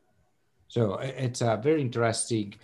So 0.68 0.98
it's 0.98 1.40
a 1.40 1.58
very 1.62 1.80
interesting 1.80 2.54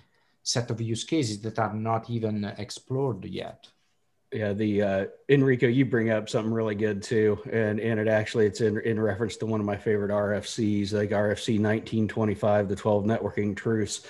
set 0.43 0.71
of 0.71 0.81
use 0.81 1.05
cases 1.05 1.41
that 1.41 1.59
are 1.59 1.75
not 1.75 2.11
even 2.11 2.45
explored 2.59 3.25
yet. 3.25 3.67
Yeah 4.31 4.53
the 4.53 4.83
uh, 4.83 5.05
enrico 5.29 5.69
you 5.69 5.85
bring 5.85 6.11
up 6.11 6.29
something 6.29 6.53
really 6.53 6.75
good 6.75 7.03
too 7.03 7.39
and 7.53 7.79
and 7.79 8.01
it 8.01 8.09
actually 8.09 8.47
it's 8.47 8.61
in, 8.61 8.81
in 8.81 9.01
reference 9.01 9.37
to 9.37 9.47
one 9.47 9.61
of 9.61 9.67
my 9.67 9.77
favorite 9.77 10.11
rfcs 10.11 10.93
like 10.93 11.11
rfc 11.11 11.61
1925 11.61 12.69
the 12.69 12.75
12 12.75 13.05
networking 13.05 13.57
truths 13.57 14.03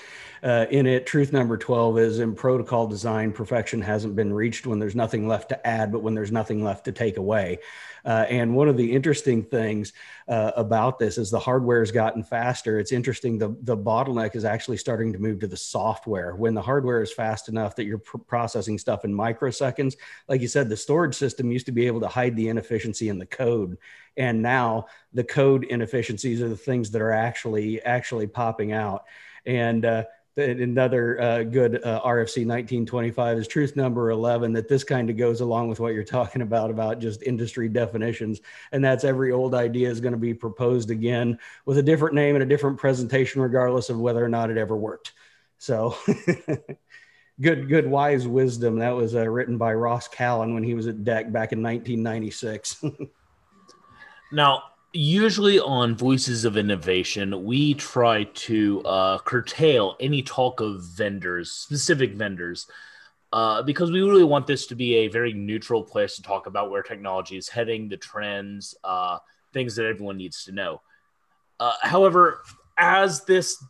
uh, 0.45 0.67
in 0.71 0.87
it 0.87 1.07
truth 1.07 1.33
number 1.33 1.57
12 1.57 1.99
is 1.99 2.19
in 2.21 2.35
protocol 2.35 2.87
design 2.87 3.33
perfection 3.33 3.81
hasn't 3.81 4.15
been 4.15 4.33
reached 4.33 4.67
when 4.67 4.79
there's 4.79 4.95
nothing 4.95 5.27
left 5.27 5.49
to 5.49 5.67
add 5.67 5.91
but 5.91 6.03
when 6.03 6.15
there's 6.15 6.33
nothing 6.33 6.63
left 6.63 6.85
to 6.85 6.93
take 6.93 7.17
away 7.17 7.59
uh, 8.05 8.27
and 8.29 8.55
one 8.55 8.69
of 8.69 8.77
the 8.77 8.93
interesting 8.93 9.43
things 9.43 9.93
uh, 10.29 10.53
about 10.57 10.99
this 10.99 11.17
is 11.17 11.31
the 11.31 11.39
hardware 11.39 11.81
has 11.81 11.91
gotten 11.91 12.23
faster. 12.23 12.79
It's 12.79 12.93
interesting. 12.93 13.39
The, 13.39 13.57
the 13.63 13.77
bottleneck 13.77 14.37
is 14.37 14.45
actually 14.45 14.77
starting 14.77 15.13
to 15.15 15.19
move 15.19 15.41
to 15.41 15.47
the 15.47 15.57
software. 15.57 16.35
When 16.37 16.55
the 16.55 16.63
hardware 16.63 17.03
is 17.03 17.13
fast 17.13 17.49
enough 17.49 17.77
that 17.77 17.85
you're 17.85 17.99
pr- 17.99 18.19
processing 18.19 18.79
stuff 18.79 19.05
in 19.05 19.15
microseconds, 19.15 19.97
like 20.29 20.43
you 20.43 20.49
said, 20.49 20.69
the 20.69 20.77
storage 20.77 21.15
system 21.15 21.51
used 21.51 21.67
to 21.67 21.73
be 21.73 21.87
able 21.87 22.01
to 22.01 22.09
hide 22.09 22.37
the 22.37 22.49
inefficiency 22.49 23.09
in 23.09 23.19
the 23.19 23.27
code. 23.27 23.79
And 24.19 24.43
now 24.43 24.87
the 25.15 25.25
code 25.25 25.65
inefficiencies 25.65 26.43
are 26.43 26.49
the 26.49 26.57
things 26.57 26.91
that 26.91 27.01
are 27.01 27.13
actually 27.13 27.83
actually 27.83 28.27
popping 28.27 28.73
out. 28.73 29.05
And 29.47 29.85
uh, 29.85 30.05
another 30.37 31.21
uh, 31.21 31.43
good 31.45 31.77
uh, 31.85 32.01
RFC 32.01 32.45
1925 32.47 33.39
is 33.39 33.49
truth 33.49 33.77
number 33.77 34.11
11 34.11 34.53
that 34.55 34.69
this 34.69 34.83
kind 34.83 35.09
of 35.09 35.17
goes 35.17 35.41
along 35.41 35.69
with 35.69 35.81
what 35.81 35.95
you're 35.95 36.05
talking 36.05 36.43
about 36.43 36.71
about 36.71 36.99
just 36.99 37.23
industry 37.23 37.69
definitions. 37.69 38.41
And 38.73 38.85
that's 38.85 39.05
every 39.05 39.33
old 39.33 39.55
idea 39.55 39.91
is 39.91 40.01
going 40.01 40.13
to 40.13 40.19
be 40.19 40.35
proposed 40.35 40.91
again 40.91 41.39
with 41.67 41.79
a 41.79 41.83
different 41.83 42.15
name 42.15 42.35
and 42.35 42.43
a 42.43 42.47
different 42.47 42.79
presentation 42.79 43.43
regardless 43.43 43.91
of 43.91 44.01
whether 44.01 44.25
or 44.25 44.29
not 44.29 44.51
it 44.51 44.59
ever 44.59 44.77
worked. 44.77 45.13
So 45.59 45.97
good 47.41 47.69
good 47.69 47.87
wise 47.87 48.27
wisdom. 48.27 48.79
That 48.79 48.97
was 48.97 49.15
uh, 49.15 49.29
written 49.29 49.57
by 49.57 49.75
Ross 49.75 50.09
Callon 50.09 50.55
when 50.55 50.65
he 50.65 50.75
was 50.75 50.89
at 50.89 51.05
DEC 51.05 51.33
back 51.33 51.53
in 51.53 51.63
1996 51.63 52.85
now 54.33 54.63
usually 54.95 55.59
on 55.59 55.97
Voices 55.97 56.45
of 56.45 56.57
Innovation, 56.57 57.45
we 57.45 57.75
try 57.75 58.25
to 58.25 58.81
uh, 58.83 59.19
curtail 59.19 59.97
any 59.99 60.23
talk 60.23 60.61
of 60.61 60.85
vendors, 60.85 61.51
specific 61.51 62.15
vendors, 62.15 62.69
uh, 63.33 63.61
because 63.63 63.91
we 63.91 64.01
really 64.03 64.25
want 64.25 64.47
this 64.47 64.67
to 64.69 64.77
be 64.77 64.95
a 64.99 65.09
very 65.09 65.33
neutral 65.33 65.83
place 65.83 66.15
to 66.15 66.23
talk 66.23 66.47
about 66.47 66.71
where 66.71 66.83
technology 66.83 67.37
is 67.37 67.49
heading, 67.49 67.89
the 67.89 67.97
trends, 67.97 68.77
uh, 68.85 69.19
things 69.53 69.75
that 69.75 69.87
everyone 69.87 70.17
needs 70.17 70.45
to 70.45 70.53
know. 70.53 70.81
Uh, 71.59 71.73
however, 71.83 72.43
as 72.79 73.25
this 73.25 73.63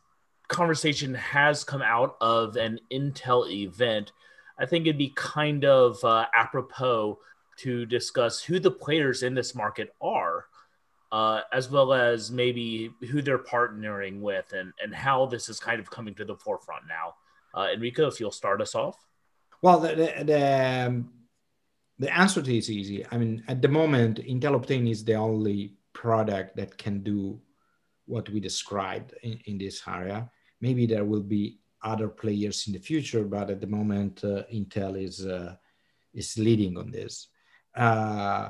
conversation 0.49 1.15
has 1.15 1.65
come 1.65 1.81
out 1.81 2.17
of 2.21 2.57
an 2.57 2.79
Intel 2.93 3.51
event, 3.51 4.13
I 4.59 4.67
think 4.67 4.87
it'd 4.87 4.99
be 4.99 5.13
kind 5.17 5.65
of 5.65 6.05
uh, 6.05 6.27
apropos 6.35 7.19
to 7.57 7.87
discuss 7.87 8.43
who 8.43 8.61
the 8.61 8.71
players 8.71 9.23
in 9.23 9.35
this 9.35 9.55
market 9.55 9.95
are 10.03 10.47
uh, 11.15 11.43
as 11.53 11.71
well 11.71 11.93
as 11.93 12.33
maybe 12.33 12.91
who 13.09 13.23
they're 13.23 13.39
partnering 13.39 14.21
with 14.21 14.53
and, 14.53 14.73
and 14.83 14.93
how 14.93 15.27
this 15.27 15.49
is 15.49 15.61
kind 15.61 15.79
of 15.79 15.89
coming 15.89 16.13
to 16.13 16.25
the 16.25 16.35
forefront 16.35 16.83
now. 16.89 17.15
Uh, 17.57 17.69
Enrico, 17.73 18.09
if 18.09 18.19
you'll 18.19 18.33
start 18.33 18.61
us 18.61 18.75
off. 18.75 18.99
Well, 19.63 19.79
the, 19.79 19.95
the, 19.95 20.25
the, 20.25 20.87
um, 20.89 21.13
the 22.01 22.13
answer 22.13 22.43
to 22.43 22.59
is 22.59 22.69
easy. 22.69 23.07
I 23.13 23.19
mean, 23.19 23.45
at 23.47 23.63
the 23.63 23.69
moment, 23.69 24.19
Intel 24.27 24.59
Optane 24.61 24.91
is 24.91 25.05
the 25.05 25.15
only 25.15 25.75
product 25.93 26.57
that 26.57 26.77
can 26.77 27.05
do 27.05 27.41
what 28.07 28.29
we 28.31 28.41
described 28.41 29.15
in, 29.23 29.39
in 29.45 29.57
this 29.57 29.83
area. 29.87 30.29
Maybe 30.61 30.85
there 30.85 31.05
will 31.05 31.23
be 31.23 31.61
other 31.85 32.09
players 32.09 32.67
in 32.67 32.73
the 32.73 32.81
future, 32.81 33.23
but 33.23 33.51
at 33.51 33.61
the 33.61 33.69
moment, 33.69 34.25
uh, 34.25 34.43
Intel 34.53 35.01
is, 35.01 35.25
uh, 35.25 35.55
is 36.13 36.37
leading 36.37 36.77
on 36.77 36.91
this. 36.91 37.29
Uh, 37.73 38.49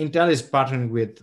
Intel 0.00 0.32
is 0.32 0.42
partnering 0.42 0.90
with 0.90 1.22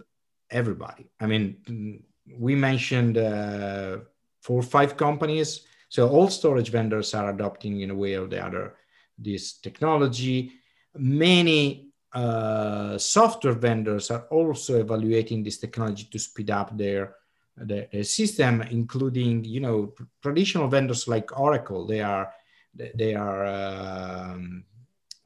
everybody. 0.51 1.09
I 1.19 1.25
mean, 1.27 2.03
we 2.38 2.55
mentioned 2.55 3.17
uh, 3.17 3.99
four 4.41 4.59
or 4.59 4.63
five 4.63 4.97
companies. 4.97 5.65
So 5.89 6.07
all 6.07 6.29
storage 6.29 6.69
vendors 6.69 7.13
are 7.13 7.29
adopting 7.29 7.81
in 7.81 7.89
a 7.89 7.95
way 7.95 8.15
or 8.15 8.27
the 8.27 8.43
other 8.43 8.75
this 9.17 9.59
technology. 9.59 10.51
Many 10.95 11.91
uh, 12.13 12.97
software 12.97 13.53
vendors 13.53 14.12
are 14.12 14.25
also 14.31 14.79
evaluating 14.79 15.43
this 15.43 15.57
technology 15.57 16.07
to 16.12 16.19
speed 16.19 16.49
up 16.49 16.75
their, 16.77 17.15
their, 17.57 17.88
their 17.91 18.03
system, 18.03 18.62
including 18.62 19.43
you 19.43 19.59
know 19.59 19.93
traditional 20.21 20.67
vendors 20.67 21.07
like 21.07 21.38
Oracle. 21.39 21.85
They 21.85 22.01
are 22.01 22.31
they 22.73 23.15
are 23.15 23.45
um, 23.45 24.63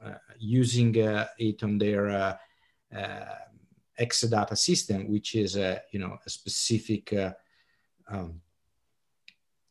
uh, 0.04 0.14
using 0.40 1.00
uh, 1.02 1.28
it 1.38 1.62
on 1.64 1.78
their 1.78 2.10
uh, 2.10 2.36
uh, 2.98 3.26
Exadata 4.00 4.58
system, 4.58 5.10
which 5.12 5.36
is 5.36 5.56
a 5.56 5.82
you 5.92 6.00
know 6.00 6.18
a 6.26 6.30
specific 6.30 7.14
uh, 7.14 7.34
um, 8.08 8.42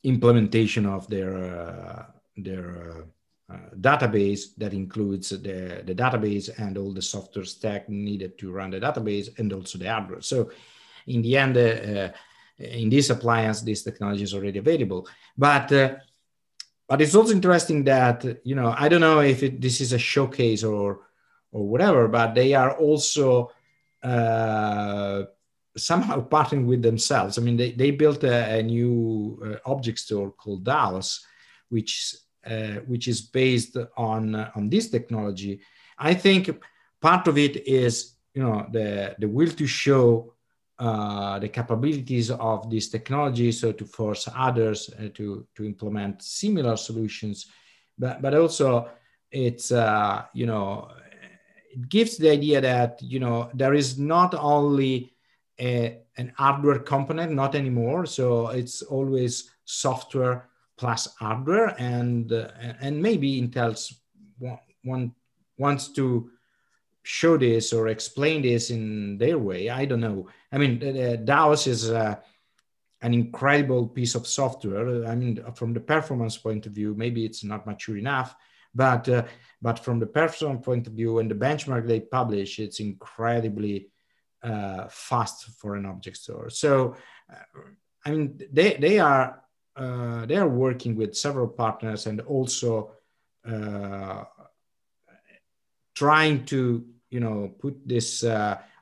implementation 0.05 0.87
of 0.87 1.09
their 1.09 1.37
uh, 1.37 2.05
their 2.37 3.07
uh, 3.53 3.57
database 3.81 4.55
that 4.57 4.73
includes 4.73 5.31
the, 5.31 5.83
the 5.85 5.95
database 5.95 6.49
and 6.59 6.79
all 6.79 6.93
the 6.93 7.03
software 7.03 7.45
stack 7.45 7.89
needed 7.89 8.39
to 8.39 8.51
run 8.51 8.71
the 8.71 8.81
database 8.81 9.37
and 9.39 9.53
also 9.53 9.79
the 9.79 9.87
hardware. 9.87 10.21
So 10.21 10.51
in 11.07 11.23
the 11.23 11.37
end, 11.37 11.57
uh, 11.57 12.09
in 12.59 12.89
this 12.89 13.11
appliance, 13.11 13.61
this 13.61 13.83
technology 13.83 14.23
is 14.23 14.35
already 14.35 14.59
available. 14.59 15.07
But 15.37 15.73
uh, 15.73 15.95
but 16.89 17.01
it's 17.01 17.15
also 17.15 17.33
interesting 17.33 17.85
that 17.85 18.25
you 18.45 18.55
know 18.55 18.75
I 18.77 18.89
don't 18.89 19.01
know 19.01 19.21
if 19.21 19.43
it, 19.43 19.61
this 19.61 19.81
is 19.81 19.93
a 19.93 19.99
showcase 19.99 20.65
or 20.65 21.01
or 21.51 21.69
whatever, 21.69 22.09
but 22.09 22.35
they 22.35 22.55
are 22.55 22.77
also 22.77 23.51
uh, 24.03 25.25
somehow 25.77 26.27
partnering 26.29 26.67
with 26.67 26.83
themselves. 26.83 27.39
I 27.39 27.43
mean, 27.43 27.57
they, 27.57 27.73
they 27.73 27.91
built 27.91 28.25
a, 28.25 28.59
a 28.59 28.63
new 28.63 29.41
uh, 29.45 29.71
object 29.71 29.99
store 29.99 30.31
called 30.33 30.65
DAOS, 30.65 31.21
which 31.69 32.17
uh, 32.45 32.81
which 32.87 33.07
is 33.09 33.21
based 33.21 33.77
on 33.97 34.35
uh, 34.35 34.51
on 34.57 34.69
this 34.69 34.91
technology. 34.91 35.61
I 35.99 36.15
think 36.15 36.51
part 37.01 37.29
of 37.29 37.39
it 37.39 37.67
is 37.67 38.15
you 38.35 38.43
know 38.43 38.67
the 38.71 39.15
the 39.19 39.29
will 39.29 39.51
to 39.51 39.67
show 39.67 40.35
uh, 40.79 41.39
the 41.39 41.49
capabilities 41.49 42.31
of 42.31 42.69
this 42.69 42.89
technology, 42.89 43.53
so 43.53 43.73
to 43.73 43.85
force 43.85 44.29
others 44.35 44.91
uh, 44.99 45.09
to 45.15 45.47
to 45.55 45.65
implement 45.65 46.23
similar 46.23 46.77
solutions, 46.77 47.47
but 47.99 48.21
but 48.21 48.35
also 48.35 48.89
it's 49.31 49.71
uh, 49.71 50.25
you 50.35 50.47
know 50.47 50.91
it 51.73 51.89
gives 51.89 52.17
the 52.17 52.31
idea 52.31 52.61
that 52.61 53.01
you 53.03 53.19
know 53.19 53.51
there 53.55 53.75
is 53.75 53.99
not 53.99 54.35
only 54.35 55.13
a, 55.61 55.99
an 56.17 56.33
hardware 56.37 56.79
component, 56.79 57.33
not 57.33 57.55
anymore. 57.55 58.07
So 58.07 58.49
it's 58.49 58.83
always 58.83 59.51
software 59.65 60.49
plus 60.77 61.15
hardware, 61.17 61.75
and 61.79 62.33
uh, 62.33 62.49
and 62.81 63.01
maybe 63.01 63.41
Intel's 63.41 63.95
one, 64.85 65.15
wants 65.59 65.89
to 65.89 66.31
show 67.05 67.37
this 67.37 67.73
or 67.73 67.89
explain 67.89 68.43
this 68.43 68.71
in 68.71 69.19
their 69.19 69.39
way. 69.39 69.71
I 69.71 69.85
don't 69.85 70.01
know. 70.01 70.29
I 70.51 70.59
mean, 70.59 70.79
the, 70.79 71.21
DAOS 71.25 71.67
is 71.67 71.91
uh, 71.91 72.17
an 73.01 73.15
incredible 73.15 73.89
piece 73.89 74.15
of 74.15 74.27
software. 74.27 75.07
I 75.07 75.15
mean, 75.15 75.43
from 75.55 75.73
the 75.73 75.81
performance 75.81 76.37
point 76.37 76.67
of 76.67 76.73
view, 76.73 76.95
maybe 76.95 77.25
it's 77.25 77.45
not 77.45 77.67
mature 77.67 77.97
enough, 77.97 78.35
but 78.75 79.09
uh, 79.09 79.25
but 79.61 79.79
from 79.79 79.99
the 79.99 80.07
personal 80.07 80.57
point 80.59 80.87
of 80.87 80.95
view 80.95 81.19
and 81.19 81.31
the 81.31 81.35
benchmark 81.35 81.87
they 81.87 82.01
publish, 82.01 82.59
it's 82.59 82.81
incredibly 82.81 83.89
uh, 84.43 84.89
fast 84.89 85.45
for 85.59 85.77
an 85.77 85.87
object 85.87 86.17
store. 86.17 86.51
So, 86.51 86.97
uh, 87.31 87.61
I 88.05 88.11
mean, 88.11 88.41
they 88.53 88.75
they 88.75 88.99
are 88.99 89.43
uh, 89.77 90.27
they 90.27 90.37
are 90.37 90.49
working 90.49 90.97
with 90.97 91.17
several 91.17 91.49
partners 91.49 92.07
and 92.07 92.21
also 92.23 92.93
uh, 93.47 94.25
trying 95.95 96.45
to 96.47 96.85
you 97.11 97.21
know 97.21 97.55
put 97.61 97.77
this 97.87 98.25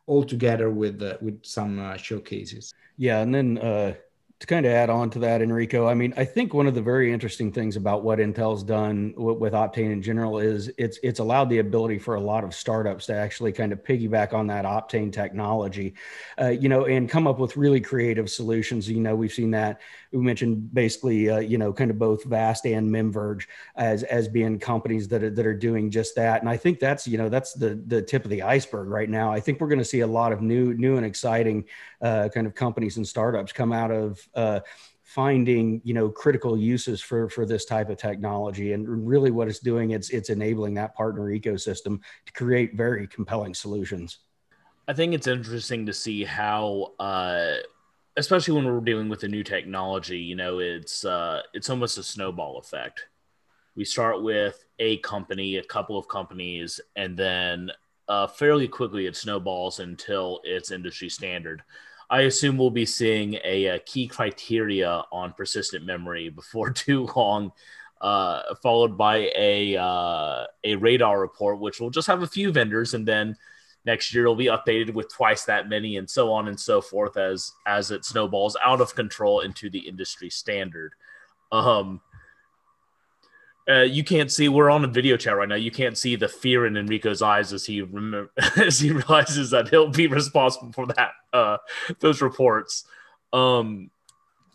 all 0.07 0.25
together 0.25 0.71
with 0.71 1.03
with 1.21 1.45
some 1.45 1.97
showcases. 1.99 2.73
Yeah, 2.97 3.21
and 3.21 3.35
then 3.35 3.97
to 4.41 4.47
kind 4.47 4.65
of 4.65 4.73
add 4.73 4.89
on 4.89 5.11
to 5.11 5.19
that, 5.19 5.43
Enrico, 5.43 5.87
I 5.87 5.93
mean, 5.93 6.15
I 6.17 6.25
think 6.25 6.55
one 6.55 6.67
of 6.67 6.75
the 6.75 6.81
very 6.81 7.13
interesting 7.13 7.53
things 7.53 7.77
about 7.77 8.03
what 8.03 8.19
Intel's 8.19 8.63
done 8.63 9.13
w- 9.13 9.39
with 9.39 9.53
Optane 9.53 9.93
in 9.93 10.01
general 10.01 10.39
is 10.39 10.71
it's 10.79 10.99
it's 11.03 11.21
allowed 11.21 11.51
the 11.51 11.59
ability 11.59 11.99
for 11.99 12.15
a 12.15 12.21
lot 12.21 12.43
of 12.43 12.55
startups 12.55 13.05
to 13.07 13.15
actually 13.15 13.53
kind 13.53 13.71
of 13.71 13.85
piggyback 13.85 14.33
on 14.33 14.47
that 14.47 14.65
Optane 14.65 15.13
technology, 15.13 15.93
uh, 16.41 16.49
you 16.49 16.71
know, 16.71 16.87
and 16.87 17.07
come 17.07 17.27
up 17.27 17.39
with 17.39 17.59
really 17.59 17.83
creative 17.83 18.31
solutions. 18.31 18.89
You 18.89 19.01
know, 19.01 19.15
we've 19.15 19.33
seen 19.33 19.51
that. 19.51 19.83
We 20.13 20.19
mentioned 20.19 20.75
basically, 20.75 21.31
uh, 21.31 21.39
you 21.39 21.57
know, 21.59 21.73
kind 21.73 21.91
of 21.91 21.99
both 21.99 22.25
Vast 22.25 22.67
and 22.67 22.91
Memverge 22.91 23.47
as 23.77 24.03
as 24.05 24.29
being 24.29 24.59
companies 24.59 25.09
that 25.09 25.23
are 25.23 25.31
that 25.31 25.47
are 25.47 25.55
doing 25.55 25.91
just 25.91 26.15
that. 26.17 26.41
And 26.41 26.49
I 26.49 26.57
think 26.57 26.81
that's 26.81 27.07
you 27.07 27.19
know 27.19 27.29
that's 27.29 27.53
the 27.53 27.81
the 27.87 28.03
tip 28.03 28.25
of 28.25 28.31
the 28.31 28.43
iceberg 28.43 28.89
right 28.89 29.09
now. 29.09 29.33
I 29.33 29.41
think 29.41 29.61
we're 29.61 29.69
going 29.69 29.79
to 29.79 29.85
see 29.85 30.01
a 30.01 30.07
lot 30.07 30.33
of 30.33 30.43
new 30.43 30.75
new 30.75 30.97
and 30.97 31.07
exciting 31.07 31.65
uh, 32.03 32.29
kind 32.33 32.47
of 32.47 32.55
companies 32.55 32.97
and 32.97 33.07
startups 33.07 33.53
come 33.53 33.73
out 33.73 33.91
of 33.91 34.29
uh, 34.35 34.61
finding 35.11 35.81
you 35.83 35.93
know 35.93 36.09
critical 36.09 36.57
uses 36.57 37.01
for 37.01 37.29
for 37.29 37.45
this 37.45 37.65
type 37.65 37.91
of 37.91 37.97
technology 37.97 38.75
and 38.75 38.87
really 39.09 39.33
what 39.33 39.49
it's 39.49 39.59
doing 39.59 39.91
it's 39.91 40.11
it's 40.11 40.31
enabling 40.31 40.73
that 40.73 40.95
partner 40.95 41.23
ecosystem 41.33 41.99
to 42.25 42.33
create 42.33 42.77
very 42.77 43.09
compelling 43.09 43.53
solutions 43.53 44.19
i 44.87 44.93
think 44.93 45.13
it's 45.13 45.27
interesting 45.27 45.85
to 45.85 45.93
see 45.93 46.23
how 46.23 46.93
uh 47.01 47.57
especially 48.21 48.55
when 48.55 48.65
we're 48.65 48.81
dealing 48.81 49.09
with 49.09 49.25
a 49.25 49.29
new 49.29 49.43
technology 49.43 50.19
you 50.19 50.37
know 50.37 50.59
it's 50.61 51.05
uh 51.05 51.41
it's 51.55 51.71
almost 51.71 51.99
a 51.99 52.03
snowball 52.03 52.59
effect. 52.59 53.07
We 53.77 53.85
start 53.85 54.23
with 54.23 54.65
a 54.79 54.99
company 54.99 55.57
a 55.57 55.65
couple 55.65 55.99
of 55.99 56.09
companies 56.09 56.81
and 56.97 57.17
then 57.17 57.71
uh, 58.09 58.27
fairly 58.27 58.67
quickly 58.67 59.07
it 59.07 59.17
snowballs 59.17 59.79
until 59.79 60.41
it's 60.43 60.73
industry 60.73 61.09
standard. 61.09 61.63
I 62.11 62.23
assume 62.23 62.59
we'll 62.59 62.71
be 62.71 62.85
seeing 62.85 63.39
a, 63.45 63.67
a 63.67 63.79
key 63.79 64.09
criteria 64.09 65.05
on 65.13 65.33
persistent 65.33 65.87
memory 65.87 66.29
before 66.29 66.71
too 66.73 67.09
long, 67.15 67.53
uh, 68.01 68.55
followed 68.63 68.99
by 68.99 69.31
a 69.37 69.77
uh, 69.77 70.47
a 70.65 70.75
radar 70.75 71.21
report, 71.21 71.61
which 71.61 71.79
will 71.79 71.91
just 71.91 72.09
have 72.09 72.23
a 72.23 72.27
few 72.27 72.51
vendors, 72.51 72.95
and 72.95 73.07
then 73.07 73.37
next 73.85 74.15
year 74.15 74.25
it'll 74.25 74.37
be 74.37 74.47
updated 74.47 74.95
with 74.95 75.13
twice 75.13 75.45
that 75.45 75.69
many, 75.69 75.97
and 75.97 76.09
so 76.09 76.33
on 76.33 76.49
and 76.49 76.59
so 76.59 76.81
forth 76.81 77.17
as 77.17 77.53
as 77.67 77.91
it 77.91 78.05
snowballs 78.05 78.57
out 78.65 78.81
of 78.81 78.95
control 78.95 79.41
into 79.41 79.71
the 79.71 79.81
industry 79.81 80.31
standard. 80.31 80.93
Um, 81.53 82.01
uh, 83.69 83.83
you 83.83 84.03
can't 84.03 84.33
see. 84.33 84.49
We're 84.49 84.71
on 84.71 84.85
a 84.85 84.89
video 84.89 85.17
chat 85.17 85.37
right 85.37 85.49
now. 85.49 85.55
You 85.55 85.71
can't 85.71 85.97
see 85.97 86.17
the 86.17 86.29
fear 86.29 86.67
in 86.67 86.77
Enrico's 86.77 87.23
eyes 87.23 87.53
as 87.53 87.65
he 87.65 87.83
remember, 87.83 88.33
as 88.57 88.81
he 88.81 88.91
realizes 88.91 89.51
that 89.51 89.69
he'll 89.69 89.89
be 89.89 90.07
responsible 90.07 90.73
for 90.73 90.87
that 90.87 91.13
uh, 91.33 91.59
those 92.01 92.21
reports. 92.21 92.85
Um, 93.33 93.91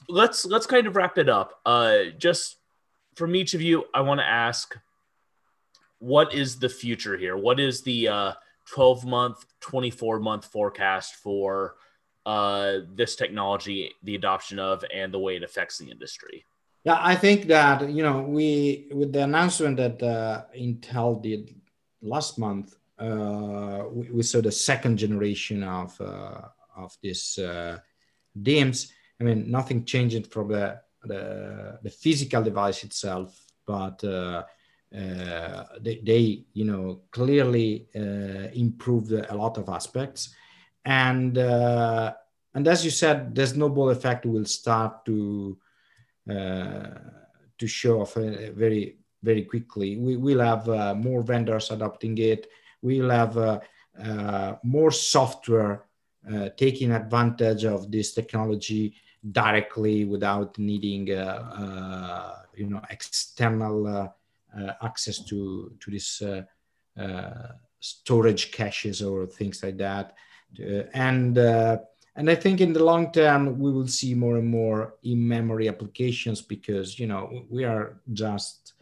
let's 0.09 0.45
let's 0.45 0.65
kind 0.65 0.87
of 0.87 0.95
wrap 0.95 1.17
it 1.17 1.29
up. 1.29 1.61
Uh, 1.65 2.05
just 2.17 2.57
from 3.15 3.35
each 3.35 3.53
of 3.53 3.61
you, 3.61 3.85
I 3.93 4.01
want 4.01 4.19
to 4.19 4.25
ask, 4.25 4.77
what 5.99 6.33
is 6.33 6.59
the 6.59 6.69
future 6.69 7.17
here? 7.17 7.37
What 7.37 7.59
is 7.59 7.83
the 7.83 8.07
uh, 8.09 8.33
12 8.65 9.05
month, 9.05 9.45
24 9.61 10.19
month 10.19 10.45
forecast 10.45 11.15
for 11.15 11.75
uh, 12.25 12.79
this 12.93 13.15
technology, 13.15 13.91
the 14.03 14.15
adoption 14.15 14.59
of, 14.59 14.83
and 14.93 15.13
the 15.13 15.19
way 15.19 15.35
it 15.35 15.43
affects 15.43 15.77
the 15.77 15.89
industry? 15.89 16.45
Yeah, 16.83 16.97
I 16.99 17.15
think 17.15 17.47
that 17.47 17.89
you 17.89 18.03
know 18.03 18.21
we 18.21 18.87
with 18.93 19.11
the 19.11 19.23
announcement 19.23 19.77
that 19.77 20.03
uh, 20.03 20.43
Intel 20.55 21.19
did 21.21 21.55
last 22.01 22.37
month, 22.37 22.75
uh, 22.99 23.85
we, 23.91 24.11
we, 24.11 24.23
saw 24.23 24.39
the 24.39 24.51
second 24.51 24.97
generation 24.97 25.63
of 25.63 25.99
uh, 25.99 26.41
of 26.77 26.95
these 27.01 27.39
uh, 27.39 27.79
DIMMs. 28.39 28.91
I 29.19 29.23
mean, 29.23 29.49
nothing 29.49 29.83
changed 29.83 30.31
from 30.31 30.49
the 30.49 30.79
the, 31.03 31.79
the 31.81 31.89
physical 31.89 32.43
device 32.43 32.83
itself, 32.83 33.35
but 33.65 34.03
uh, 34.03 34.43
Uh, 34.95 35.65
they, 35.81 35.99
they, 36.03 36.45
you 36.53 36.63
know 36.63 37.01
clearly 37.11 37.87
uh, 37.95 38.47
improved 38.53 39.11
a 39.11 39.35
lot 39.35 39.57
of 39.57 39.67
aspects, 39.67 40.33
and 40.85 41.37
uh, 41.37 42.13
and 42.53 42.65
as 42.67 42.85
you 42.85 42.91
said, 42.91 43.35
the 43.35 43.45
snowball 43.45 43.89
effect 43.89 44.25
will 44.25 44.45
start 44.45 45.03
to 45.03 45.57
uh, 46.31 46.91
to 47.57 47.67
show 47.67 48.01
off 48.01 48.15
uh, 48.15 48.51
very 48.53 48.97
very 49.21 49.43
quickly. 49.43 49.97
We 49.97 50.15
will 50.15 50.39
have 50.39 50.69
uh, 50.69 50.95
more 50.95 51.23
vendors 51.23 51.71
adopting 51.71 52.17
it. 52.19 52.47
We'll 52.81 53.09
have 53.09 53.61
more 54.63 54.91
software 54.91 55.85
taking 56.55 56.91
advantage 56.91 57.65
of 57.65 57.91
this 57.91 58.13
technology 58.13 58.95
directly 59.31 60.05
without 60.05 60.57
needing 60.57 61.07
you 61.07 62.67
know 62.67 62.81
external 62.89 64.13
access 64.81 65.23
to 65.25 65.71
to 65.79 65.91
this 65.91 66.21
storage 67.79 68.51
caches 68.51 69.01
or 69.01 69.27
things 69.27 69.63
like 69.63 69.77
that. 69.77 70.15
Uh, 70.59 70.83
and 70.93 71.37
uh, 71.37 71.77
and 72.15 72.29
i 72.29 72.35
think 72.35 72.61
in 72.61 72.71
the 72.71 72.83
long 72.83 73.11
term 73.11 73.59
we 73.59 73.71
will 73.71 73.87
see 73.87 74.13
more 74.13 74.37
and 74.37 74.47
more 74.47 74.95
in-memory 75.03 75.67
applications 75.67 76.41
because 76.41 76.97
you 76.97 77.07
know 77.07 77.43
we 77.49 77.65
are 77.65 77.99
just 78.13 78.73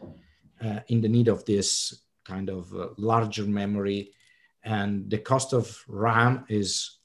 uh, 0.64 0.80
in 0.88 1.00
the 1.00 1.08
need 1.08 1.28
of 1.28 1.44
this 1.44 2.04
kind 2.24 2.48
of 2.48 2.72
uh, 2.74 2.88
larger 2.96 3.44
memory. 3.44 4.12
And 4.62 5.10
the 5.10 5.18
cost 5.18 5.52
of 5.52 5.84
ram 5.88 6.46
is 6.48 6.98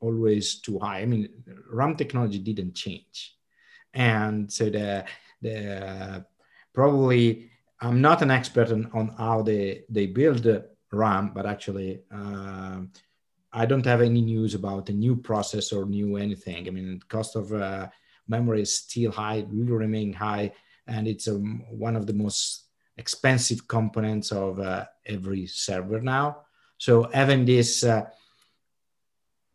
always 0.00 0.60
too 0.60 0.78
high. 0.78 1.00
I 1.00 1.06
mean 1.06 1.28
ram 1.70 1.96
technology 1.96 2.38
didn't 2.38 2.74
change. 2.74 3.36
And 3.94 4.52
so 4.52 4.70
the 4.70 5.04
the 5.40 6.24
probably 6.72 7.50
i'm 7.82 8.00
not 8.00 8.22
an 8.22 8.30
expert 8.30 8.70
on, 8.70 8.90
on 8.94 9.08
how 9.18 9.42
they 9.42 9.84
they 9.88 10.06
build 10.06 10.46
ram 10.92 11.32
but 11.34 11.46
actually 11.46 12.00
uh, 12.10 12.80
I 13.52 13.66
don't 13.66 13.84
have 13.84 14.00
any 14.00 14.22
news 14.22 14.54
about 14.54 14.88
a 14.88 14.94
new 14.94 15.14
process 15.14 15.72
or 15.72 15.84
new 15.84 16.16
anything. 16.16 16.66
I 16.66 16.70
mean, 16.70 17.00
cost 17.08 17.36
of 17.36 17.52
uh, 17.52 17.88
memory 18.26 18.62
is 18.62 18.74
still 18.76 19.12
high, 19.12 19.44
will 19.50 19.76
remain 19.76 20.12
high, 20.12 20.52
and 20.86 21.06
it's 21.06 21.28
um, 21.28 21.62
one 21.68 21.94
of 21.94 22.06
the 22.06 22.14
most 22.14 22.64
expensive 22.96 23.68
components 23.68 24.32
of 24.32 24.58
uh, 24.58 24.86
every 25.04 25.46
server 25.46 26.00
now. 26.00 26.42
So 26.78 27.10
having 27.12 27.44
this 27.44 27.84
uh, 27.84 28.06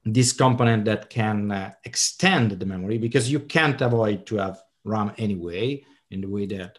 this 0.06 0.32
component 0.32 0.86
that 0.86 1.10
can 1.10 1.52
uh, 1.52 1.74
extend 1.84 2.52
the 2.52 2.66
memory 2.66 2.98
because 2.98 3.30
you 3.32 3.42
can't 3.42 3.82
avoid 3.82 4.26
to 4.28 4.38
have 4.38 4.62
RAM 4.86 5.12
anyway 5.18 5.84
in 6.12 6.22
the 6.22 6.30
way 6.30 6.46
that 6.46 6.78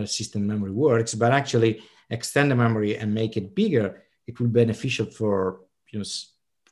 persistent 0.00 0.44
memory 0.44 0.72
works, 0.72 1.14
but 1.14 1.32
actually 1.32 1.82
extend 2.10 2.50
the 2.50 2.56
memory 2.56 2.96
and 2.96 3.14
make 3.14 3.36
it 3.36 3.54
bigger, 3.54 4.02
it 4.26 4.38
will 4.38 4.48
be 4.48 4.60
beneficial 4.62 5.06
for 5.06 5.60
you 5.90 5.98
know 5.98 6.04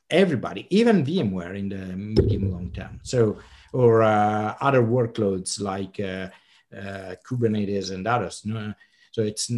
everybody, 0.09 0.65
even 0.69 1.05
VMware 1.05 1.55
in 1.57 1.69
the 1.69 1.85
medium 1.95 2.51
long 2.51 2.71
term. 2.71 2.99
So, 3.03 3.37
or 3.73 4.01
uh, 4.01 4.55
other 4.59 4.81
workloads 4.81 5.61
like 5.61 5.99
uh, 5.99 6.27
uh, 6.75 7.15
Kubernetes 7.25 7.91
and 7.91 8.07
others. 8.07 8.45
So 9.11 9.21
it's, 9.23 9.51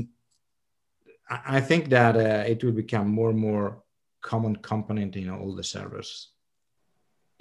I 1.30 1.62
think 1.62 1.90
that 1.90 2.16
uh, 2.16 2.44
it 2.52 2.64
will 2.64 2.74
become 2.74 3.08
more 3.08 3.30
and 3.30 3.40
more 3.40 3.84
common 4.22 4.56
component 4.58 5.16
in 5.16 5.30
all 5.30 5.56
the 5.56 5.64
servers 5.64 6.31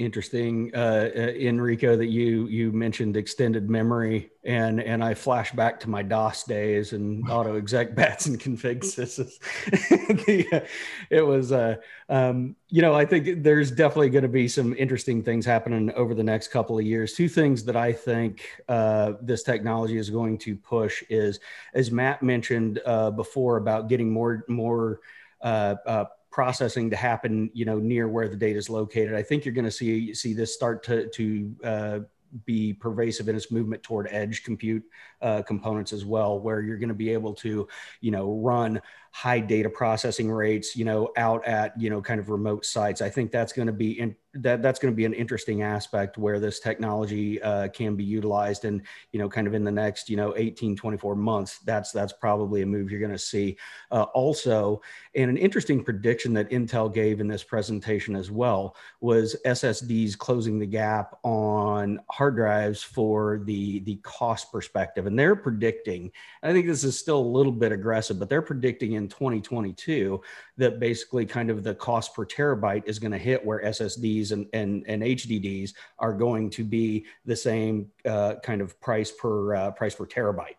interesting, 0.00 0.70
uh, 0.74 1.10
uh, 1.14 1.18
Enrico, 1.18 1.94
that 1.94 2.06
you 2.06 2.46
you 2.46 2.72
mentioned 2.72 3.16
extended 3.16 3.68
memory, 3.68 4.30
and 4.44 4.82
and 4.82 5.04
I 5.04 5.14
flash 5.14 5.52
back 5.52 5.78
to 5.80 5.90
my 5.90 6.02
DOS 6.02 6.44
days 6.44 6.92
and 6.94 7.22
auto 7.30 7.56
exec 7.56 7.94
bats 7.94 8.26
and 8.26 8.40
config 8.40 8.82
uh, 8.98 10.66
it 11.10 11.22
was, 11.22 11.52
uh, 11.52 11.76
um, 12.08 12.56
you 12.68 12.80
know, 12.80 12.94
I 12.94 13.04
think 13.04 13.42
there's 13.42 13.70
definitely 13.70 14.10
going 14.10 14.22
to 14.22 14.28
be 14.28 14.48
some 14.48 14.74
interesting 14.76 15.22
things 15.22 15.44
happening 15.44 15.92
over 15.92 16.14
the 16.14 16.24
next 16.24 16.48
couple 16.48 16.78
of 16.78 16.84
years. 16.84 17.12
Two 17.12 17.28
things 17.28 17.62
that 17.64 17.76
I 17.76 17.92
think 17.92 18.62
uh, 18.68 19.12
this 19.20 19.42
technology 19.42 19.98
is 19.98 20.08
going 20.08 20.38
to 20.38 20.56
push 20.56 21.02
is, 21.10 21.40
as 21.74 21.90
Matt 21.90 22.22
mentioned 22.22 22.80
uh, 22.86 23.10
before, 23.10 23.58
about 23.58 23.88
getting 23.88 24.10
more 24.10 24.44
more 24.48 25.00
uh, 25.42 25.74
uh, 25.86 26.04
processing 26.30 26.90
to 26.90 26.96
happen, 26.96 27.50
you 27.52 27.64
know, 27.64 27.78
near 27.78 28.08
where 28.08 28.28
the 28.28 28.36
data 28.36 28.58
is 28.58 28.70
located. 28.70 29.14
I 29.14 29.22
think 29.22 29.44
you're 29.44 29.54
going 29.54 29.64
to 29.64 29.70
see 29.70 30.14
see 30.14 30.32
this 30.32 30.54
start 30.54 30.82
to 30.84 31.08
to 31.08 31.56
uh, 31.64 31.98
be 32.44 32.72
pervasive 32.72 33.28
in 33.28 33.34
its 33.34 33.50
movement 33.50 33.82
toward 33.82 34.06
edge 34.10 34.44
compute 34.44 34.84
uh, 35.20 35.42
components 35.42 35.92
as 35.92 36.04
well, 36.04 36.38
where 36.38 36.60
you're 36.60 36.78
going 36.78 36.88
to 36.88 36.94
be 36.94 37.10
able 37.10 37.34
to, 37.34 37.66
you 38.00 38.10
know, 38.10 38.38
run 38.38 38.80
high 39.12 39.40
data 39.40 39.68
processing 39.68 40.30
rates, 40.30 40.76
you 40.76 40.84
know, 40.84 41.10
out 41.16 41.44
at, 41.46 41.78
you 41.80 41.90
know, 41.90 42.00
kind 42.00 42.20
of 42.20 42.30
remote 42.30 42.64
sites. 42.64 43.02
I 43.02 43.10
think 43.10 43.30
that's 43.32 43.52
going 43.52 43.66
to 43.66 43.72
be 43.72 43.98
in, 43.98 44.14
that 44.34 44.62
that's 44.62 44.78
going 44.78 44.92
to 44.92 44.96
be 44.96 45.04
an 45.04 45.12
interesting 45.12 45.62
aspect 45.62 46.16
where 46.16 46.38
this 46.38 46.60
technology 46.60 47.42
uh, 47.42 47.66
can 47.68 47.96
be 47.96 48.04
utilized 48.04 48.64
and, 48.64 48.82
you 49.10 49.18
know, 49.18 49.28
kind 49.28 49.48
of 49.48 49.54
in 49.54 49.64
the 49.64 49.72
next, 49.72 50.08
you 50.08 50.16
know, 50.16 50.34
18, 50.36 50.76
24 50.76 51.16
months, 51.16 51.58
that's, 51.58 51.90
that's 51.90 52.12
probably 52.12 52.62
a 52.62 52.66
move 52.66 52.90
you're 52.90 53.00
going 53.00 53.10
to 53.10 53.18
see. 53.18 53.56
Uh, 53.90 54.04
also, 54.14 54.80
and 55.16 55.28
an 55.28 55.36
interesting 55.36 55.82
prediction 55.82 56.32
that 56.34 56.48
Intel 56.50 56.92
gave 56.92 57.20
in 57.20 57.26
this 57.26 57.42
presentation 57.42 58.14
as 58.14 58.30
well 58.30 58.76
was 59.00 59.34
SSDs 59.44 60.16
closing 60.16 60.60
the 60.60 60.66
gap 60.66 61.18
on 61.24 61.98
hard 62.08 62.36
drives 62.36 62.82
for 62.82 63.42
the, 63.44 63.80
the 63.80 63.96
cost 63.96 64.52
perspective. 64.52 65.06
And 65.06 65.18
they're 65.18 65.34
predicting, 65.34 66.12
I 66.44 66.52
think 66.52 66.66
this 66.66 66.84
is 66.84 66.96
still 66.96 67.18
a 67.18 67.20
little 67.20 67.52
bit 67.52 67.72
aggressive, 67.72 68.20
but 68.20 68.28
they're 68.28 68.42
predicting 68.42 68.92
in 69.00 69.08
2022 69.08 70.20
that 70.56 70.78
basically 70.78 71.26
kind 71.26 71.50
of 71.50 71.64
the 71.64 71.74
cost 71.74 72.14
per 72.14 72.24
terabyte 72.24 72.82
is 72.86 72.98
going 72.98 73.12
to 73.12 73.18
hit 73.18 73.44
where 73.44 73.62
SSDs 73.62 74.32
and, 74.32 74.46
and, 74.52 74.84
and 74.86 75.02
HDDs 75.02 75.72
are 75.98 76.12
going 76.12 76.50
to 76.50 76.64
be 76.64 77.06
the 77.24 77.36
same 77.36 77.90
uh, 78.04 78.34
kind 78.42 78.60
of 78.60 78.78
price 78.80 79.10
per 79.10 79.54
uh, 79.54 79.70
price 79.72 79.94
per 79.94 80.06
terabyte. 80.06 80.56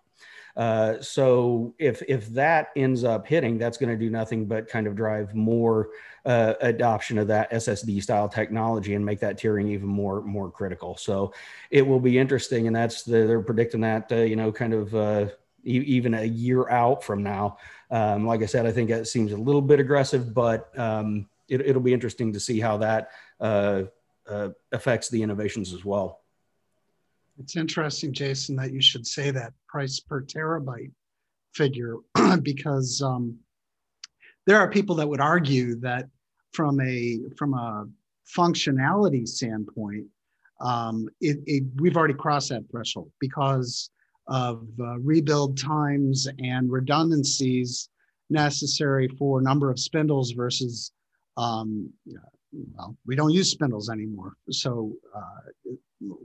Uh, 0.56 1.02
so 1.02 1.74
if 1.80 2.02
if 2.08 2.28
that 2.30 2.70
ends 2.76 3.04
up 3.04 3.26
hitting, 3.26 3.58
that's 3.58 3.78
going 3.78 3.90
to 3.90 3.98
do 3.98 4.10
nothing 4.10 4.46
but 4.46 4.68
kind 4.68 4.88
of 4.88 4.96
drive 4.96 5.34
more 5.34 5.90
uh, 6.26 6.54
adoption 6.62 7.18
of 7.18 7.28
that 7.28 7.52
SSD 7.52 8.04
style 8.04 8.28
technology 8.28 8.96
and 8.96 9.06
make 9.06 9.20
that 9.20 9.40
tiering 9.40 9.70
even 9.70 9.88
more 9.88 10.22
more 10.22 10.52
critical. 10.52 10.98
So 10.98 11.34
it 11.70 11.86
will 11.86 12.00
be 12.00 12.18
interesting, 12.18 12.68
and 12.68 12.76
that's 12.76 13.04
the, 13.04 13.26
they're 13.26 13.42
predicting 13.42 13.82
that 13.82 14.12
uh, 14.12 14.16
you 14.18 14.36
know 14.36 14.52
kind 14.52 14.74
of 14.74 14.94
uh, 14.94 15.28
even 15.64 16.14
a 16.14 16.24
year 16.24 16.70
out 16.70 17.04
from 17.04 17.24
now. 17.24 17.58
Um, 17.90 18.26
like 18.26 18.42
I 18.42 18.46
said, 18.46 18.66
I 18.66 18.72
think 18.72 18.90
it 18.90 19.08
seems 19.08 19.32
a 19.32 19.38
little 19.38 19.62
bit 19.62 19.80
aggressive, 19.80 20.34
but 20.34 20.78
um, 20.80 21.28
it, 21.50 21.74
will 21.76 21.82
be 21.82 21.94
interesting 21.94 22.34
to 22.34 22.40
see 22.40 22.60
how 22.60 22.78
that 22.78 23.12
uh, 23.40 23.84
uh, 24.28 24.50
affects 24.72 25.10
the 25.10 25.22
innovations 25.22 25.74
as 25.74 25.84
well. 25.84 26.22
It's 27.40 27.56
interesting, 27.56 28.14
Jason, 28.14 28.56
that 28.58 28.72
you 28.72 28.82
should 28.82 29.06
say 29.06 29.32
that 29.32 29.54
price 29.68 30.00
per 30.00 30.22
terabyte 30.22 30.92
figure 31.54 31.98
because 32.42 33.02
um, 33.02 33.38
there 34.46 34.60
are 34.60 34.70
people 34.70 34.96
that 34.96 35.08
would 35.08 35.22
argue 35.22 35.76
that 35.82 36.08
from 36.54 36.80
a 36.82 37.20
from 37.38 37.54
a 37.54 37.88
functionality 38.38 39.28
standpoint, 39.28 40.06
um, 40.60 41.10
it, 41.20 41.40
it, 41.46 41.64
we've 41.78 41.98
already 41.98 42.14
crossed 42.14 42.50
that 42.50 42.64
threshold 42.70 43.12
because 43.20 43.90
of 44.32 44.66
uh, 44.80 44.98
rebuild 45.00 45.58
times 45.58 46.28
and 46.40 46.72
redundancies 46.72 47.90
necessary 48.30 49.10
for 49.20 49.42
number 49.42 49.70
of 49.70 49.78
spindles 49.78 50.32
versus, 50.32 50.94
um, 51.36 51.92
well, 52.74 52.96
we 53.06 53.16
don't 53.16 53.32
use 53.32 53.52
spindles 53.52 53.90
anymore. 53.90 54.34
So 54.50 54.94
uh, 55.14 55.74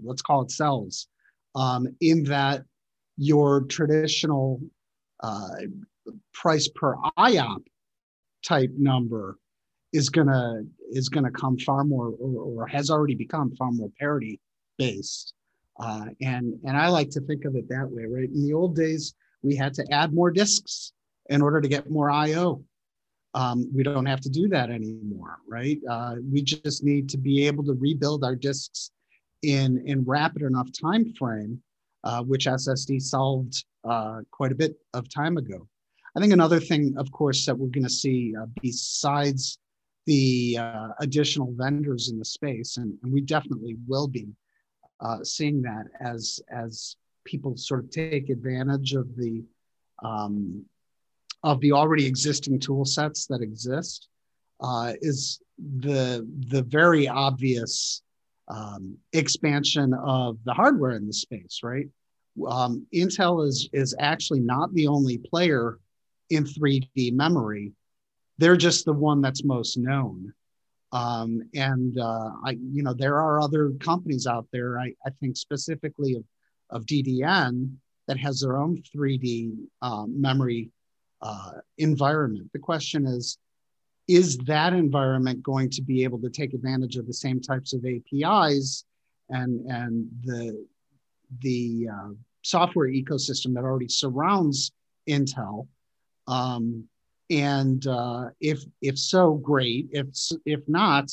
let's 0.04 0.22
call 0.22 0.42
it 0.42 0.52
cells. 0.52 1.08
Um, 1.56 1.88
in 2.00 2.22
that 2.24 2.62
your 3.16 3.62
traditional 3.62 4.60
uh, 5.20 5.48
price 6.32 6.68
per 6.68 6.94
IOP 7.18 7.64
type 8.46 8.70
number 8.76 9.38
is 9.92 10.10
gonna 10.10 10.62
is 10.90 11.08
gonna 11.08 11.30
come 11.30 11.58
far 11.58 11.82
more 11.82 12.08
or, 12.20 12.42
or 12.42 12.66
has 12.66 12.90
already 12.90 13.14
become 13.14 13.52
far 13.56 13.72
more 13.72 13.90
parity 13.98 14.38
based 14.78 15.32
uh, 15.78 16.06
and 16.20 16.54
and 16.64 16.76
I 16.76 16.88
like 16.88 17.10
to 17.10 17.20
think 17.20 17.44
of 17.44 17.56
it 17.56 17.68
that 17.68 17.88
way, 17.90 18.04
right? 18.06 18.28
In 18.28 18.46
the 18.46 18.54
old 18.54 18.76
days, 18.76 19.14
we 19.42 19.56
had 19.56 19.74
to 19.74 19.86
add 19.92 20.12
more 20.12 20.30
disks 20.30 20.92
in 21.28 21.42
order 21.42 21.60
to 21.60 21.68
get 21.68 21.90
more 21.90 22.10
I/O. 22.10 22.62
Um, 23.34 23.70
we 23.74 23.82
don't 23.82 24.06
have 24.06 24.22
to 24.22 24.30
do 24.30 24.48
that 24.48 24.70
anymore, 24.70 25.38
right? 25.46 25.78
Uh, 25.90 26.16
we 26.32 26.40
just 26.40 26.82
need 26.82 27.08
to 27.10 27.18
be 27.18 27.46
able 27.46 27.64
to 27.64 27.74
rebuild 27.74 28.24
our 28.24 28.34
disks 28.34 28.90
in 29.42 29.82
in 29.86 30.04
rapid 30.04 30.42
enough 30.42 30.70
time 30.72 31.12
frame, 31.14 31.60
uh, 32.04 32.22
which 32.22 32.46
SSD 32.46 33.00
solved 33.02 33.64
uh, 33.84 34.20
quite 34.30 34.52
a 34.52 34.56
bit 34.56 34.76
of 34.94 35.08
time 35.08 35.36
ago. 35.36 35.68
I 36.16 36.20
think 36.20 36.32
another 36.32 36.60
thing, 36.60 36.94
of 36.96 37.12
course, 37.12 37.44
that 37.44 37.58
we're 37.58 37.68
going 37.68 37.84
to 37.84 37.90
see 37.90 38.34
uh, 38.34 38.46
besides 38.62 39.58
the 40.06 40.56
uh, 40.58 40.88
additional 41.00 41.52
vendors 41.54 42.08
in 42.08 42.18
the 42.18 42.24
space, 42.24 42.78
and, 42.78 42.96
and 43.02 43.12
we 43.12 43.20
definitely 43.20 43.76
will 43.86 44.08
be, 44.08 44.28
uh, 45.00 45.22
seeing 45.22 45.62
that 45.62 45.84
as 46.00 46.40
as 46.50 46.96
people 47.24 47.56
sort 47.56 47.84
of 47.84 47.90
take 47.90 48.30
advantage 48.30 48.94
of 48.94 49.16
the 49.16 49.44
um, 50.02 50.64
of 51.42 51.60
the 51.60 51.72
already 51.72 52.06
existing 52.06 52.58
tool 52.58 52.84
sets 52.84 53.26
that 53.26 53.42
exist 53.42 54.08
uh, 54.60 54.92
is 55.00 55.40
the 55.78 56.26
the 56.48 56.62
very 56.62 57.08
obvious 57.08 58.02
um, 58.48 58.96
expansion 59.12 59.92
of 59.94 60.38
the 60.44 60.54
hardware 60.54 60.92
in 60.92 61.06
the 61.06 61.12
space, 61.12 61.60
right? 61.62 61.88
Um, 62.46 62.86
Intel 62.94 63.46
is 63.46 63.68
is 63.72 63.94
actually 63.98 64.40
not 64.40 64.72
the 64.74 64.86
only 64.86 65.18
player 65.18 65.78
in 66.30 66.44
3D 66.44 67.12
memory. 67.12 67.72
They're 68.38 68.56
just 68.56 68.84
the 68.84 68.92
one 68.92 69.20
that's 69.20 69.44
most 69.44 69.76
known. 69.76 70.32
Um, 70.92 71.42
and 71.54 71.98
uh, 71.98 72.30
I, 72.44 72.58
you 72.72 72.82
know, 72.82 72.94
there 72.94 73.16
are 73.16 73.40
other 73.40 73.72
companies 73.80 74.26
out 74.26 74.46
there. 74.52 74.78
I, 74.78 74.92
I 75.04 75.10
think 75.20 75.36
specifically 75.36 76.14
of, 76.14 76.24
of 76.70 76.86
DDN 76.86 77.74
that 78.06 78.18
has 78.18 78.40
their 78.40 78.56
own 78.56 78.82
3D 78.94 79.52
um, 79.82 80.20
memory 80.20 80.70
uh, 81.22 81.52
environment. 81.78 82.50
The 82.52 82.58
question 82.58 83.06
is, 83.06 83.38
is 84.08 84.38
that 84.38 84.72
environment 84.72 85.42
going 85.42 85.70
to 85.70 85.82
be 85.82 86.04
able 86.04 86.20
to 86.20 86.30
take 86.30 86.54
advantage 86.54 86.96
of 86.96 87.06
the 87.06 87.14
same 87.14 87.40
types 87.40 87.72
of 87.72 87.84
APIs 87.84 88.84
and 89.30 89.66
and 89.66 90.08
the 90.22 90.64
the 91.40 91.88
uh, 91.92 92.10
software 92.42 92.88
ecosystem 92.88 93.54
that 93.54 93.64
already 93.64 93.88
surrounds 93.88 94.70
Intel? 95.08 95.66
Um, 96.28 96.84
and 97.30 97.86
uh, 97.86 98.30
if 98.40 98.62
if 98.80 98.98
so, 98.98 99.34
great. 99.34 99.88
If 99.90 100.06
if 100.44 100.60
not, 100.68 101.10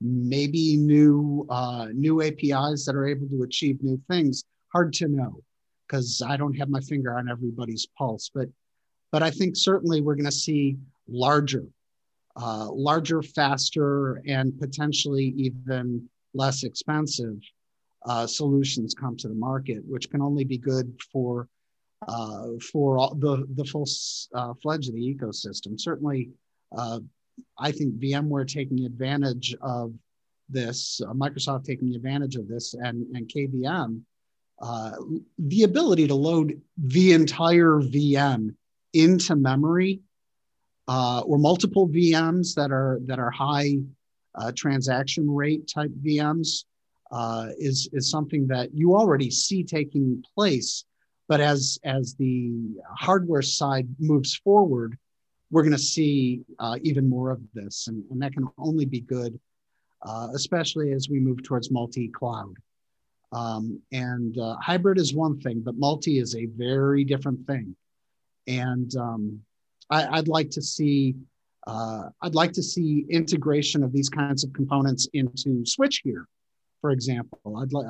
maybe 0.00 0.76
new 0.76 1.46
uh, 1.48 1.88
new 1.92 2.22
APIs 2.22 2.84
that 2.84 2.94
are 2.94 3.06
able 3.06 3.28
to 3.28 3.42
achieve 3.42 3.82
new 3.82 4.00
things. 4.10 4.44
Hard 4.72 4.92
to 4.94 5.08
know 5.08 5.40
because 5.86 6.22
I 6.26 6.36
don't 6.36 6.54
have 6.54 6.68
my 6.68 6.80
finger 6.80 7.16
on 7.16 7.28
everybody's 7.28 7.86
pulse. 7.98 8.30
But 8.34 8.48
but 9.12 9.22
I 9.22 9.30
think 9.30 9.56
certainly 9.56 10.00
we're 10.00 10.16
going 10.16 10.26
to 10.26 10.32
see 10.32 10.76
larger, 11.08 11.64
uh, 12.36 12.68
larger, 12.70 13.22
faster, 13.22 14.22
and 14.26 14.58
potentially 14.58 15.32
even 15.36 16.08
less 16.34 16.64
expensive 16.64 17.38
uh, 18.04 18.26
solutions 18.26 18.94
come 18.94 19.16
to 19.16 19.28
the 19.28 19.34
market, 19.34 19.82
which 19.86 20.10
can 20.10 20.20
only 20.20 20.44
be 20.44 20.58
good 20.58 20.98
for 21.12 21.48
uh, 22.06 22.48
for 22.72 22.98
all 22.98 23.14
the, 23.14 23.46
the 23.54 23.64
full 23.64 23.86
uh, 24.34 24.52
fledged 24.62 24.88
of 24.88 24.94
the 24.94 25.14
ecosystem. 25.14 25.80
Certainly, 25.80 26.30
uh, 26.76 27.00
I 27.58 27.72
think 27.72 27.94
VMware 27.96 28.46
taking 28.46 28.84
advantage 28.84 29.54
of 29.60 29.94
this, 30.48 31.00
uh, 31.06 31.12
Microsoft 31.12 31.64
taking 31.64 31.94
advantage 31.94 32.36
of 32.36 32.48
this, 32.48 32.74
and, 32.74 33.06
and 33.14 33.28
KVM, 33.28 34.00
uh, 34.60 34.92
the 35.38 35.64
ability 35.64 36.06
to 36.08 36.14
load 36.14 36.60
the 36.78 37.12
entire 37.12 37.80
VM 37.80 38.54
into 38.92 39.36
memory 39.36 40.00
uh, 40.88 41.20
or 41.20 41.38
multiple 41.38 41.88
VMs 41.88 42.54
that 42.54 42.70
are 42.70 43.00
that 43.04 43.18
are 43.18 43.30
high 43.30 43.76
transaction 44.54 45.28
rate 45.28 45.66
type 45.66 45.90
VMs 46.02 46.64
is 47.58 47.88
is 47.92 48.10
something 48.10 48.46
that 48.46 48.72
you 48.72 48.94
already 48.94 49.30
see 49.30 49.62
taking 49.62 50.22
place 50.34 50.84
but 51.28 51.40
as 51.40 51.78
as 51.84 52.14
the 52.14 52.52
hardware 52.96 53.42
side 53.42 53.88
moves 53.98 54.34
forward, 54.36 54.96
we're 55.50 55.62
going 55.62 55.72
to 55.72 55.78
see 55.78 56.42
uh, 56.58 56.76
even 56.82 57.08
more 57.08 57.30
of 57.30 57.40
this, 57.54 57.88
and, 57.88 58.04
and 58.10 58.20
that 58.22 58.32
can 58.32 58.48
only 58.58 58.84
be 58.84 59.00
good, 59.00 59.38
uh, 60.02 60.28
especially 60.34 60.92
as 60.92 61.08
we 61.08 61.18
move 61.20 61.42
towards 61.42 61.70
multi-cloud. 61.70 62.54
Um, 63.32 63.80
and 63.92 64.38
uh, 64.38 64.56
hybrid 64.62 64.98
is 64.98 65.14
one 65.14 65.40
thing, 65.40 65.60
but 65.60 65.76
multi 65.76 66.18
is 66.18 66.36
a 66.36 66.46
very 66.46 67.04
different 67.04 67.46
thing. 67.46 67.74
And 68.46 68.94
um, 68.96 69.40
I, 69.90 70.16
would 70.16 70.28
like 70.28 70.50
to 70.50 70.62
see 70.62 71.16
uh, 71.66 72.10
I'd 72.22 72.36
like 72.36 72.52
to 72.52 72.62
see 72.62 73.04
integration 73.10 73.82
of 73.82 73.92
these 73.92 74.08
kinds 74.08 74.44
of 74.44 74.52
components 74.52 75.08
into 75.12 75.64
switchgear, 75.64 76.24
for 76.80 76.90
example. 76.90 77.58
I'd 77.58 77.72
like 77.72 77.86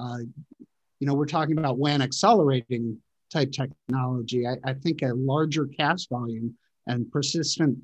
you 0.98 1.06
know 1.06 1.12
we're 1.12 1.26
talking 1.26 1.58
about 1.58 1.76
WAN 1.76 2.00
accelerating 2.00 2.98
type 3.30 3.52
technology. 3.52 4.46
I, 4.46 4.56
I 4.64 4.74
think 4.74 5.02
a 5.02 5.12
larger 5.14 5.66
cache 5.66 6.06
volume 6.08 6.54
and 6.86 7.10
persistent 7.10 7.78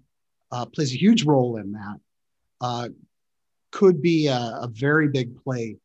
uh, 0.50 0.66
plays 0.66 0.92
a 0.92 0.98
huge 0.98 1.24
role 1.24 1.56
in 1.56 1.72
that. 1.72 2.00
Uh, 2.60 2.88
could 3.72 4.02
be 4.02 4.26
a, 4.28 4.36
a, 4.36 4.68
very 4.70 5.08
big 5.08 5.34
play 5.42 5.76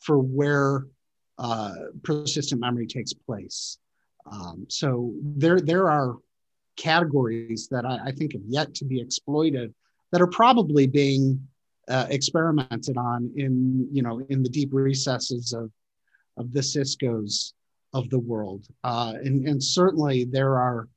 for 0.00 0.18
where 0.18 0.86
uh, 1.38 1.74
persistent 2.02 2.60
memory 2.60 2.86
takes 2.86 3.12
place. 3.12 3.78
Um, 4.30 4.66
so 4.68 5.12
there, 5.22 5.60
there 5.60 5.90
are 5.90 6.16
categories 6.76 7.68
that 7.70 7.84
I, 7.84 7.98
I, 8.06 8.12
think 8.12 8.32
have 8.32 8.42
yet 8.48 8.74
to 8.76 8.84
be 8.84 9.00
exploited 9.00 9.74
that 10.10 10.22
are 10.22 10.26
probably 10.26 10.86
being 10.86 11.46
uh, 11.88 12.06
experimented 12.08 12.96
on 12.96 13.30
in, 13.36 13.86
you 13.92 14.02
know, 14.02 14.20
in 14.30 14.42
the 14.42 14.48
deep 14.48 14.70
recesses 14.72 15.52
of, 15.52 15.70
of 16.36 16.52
the 16.52 16.62
Cisco's 16.62 17.52
of 17.94 18.10
the 18.10 18.18
world. 18.18 18.66
Uh, 18.82 19.14
and, 19.22 19.48
and 19.48 19.62
certainly 19.62 20.24
there 20.24 20.58
are, 20.58 20.88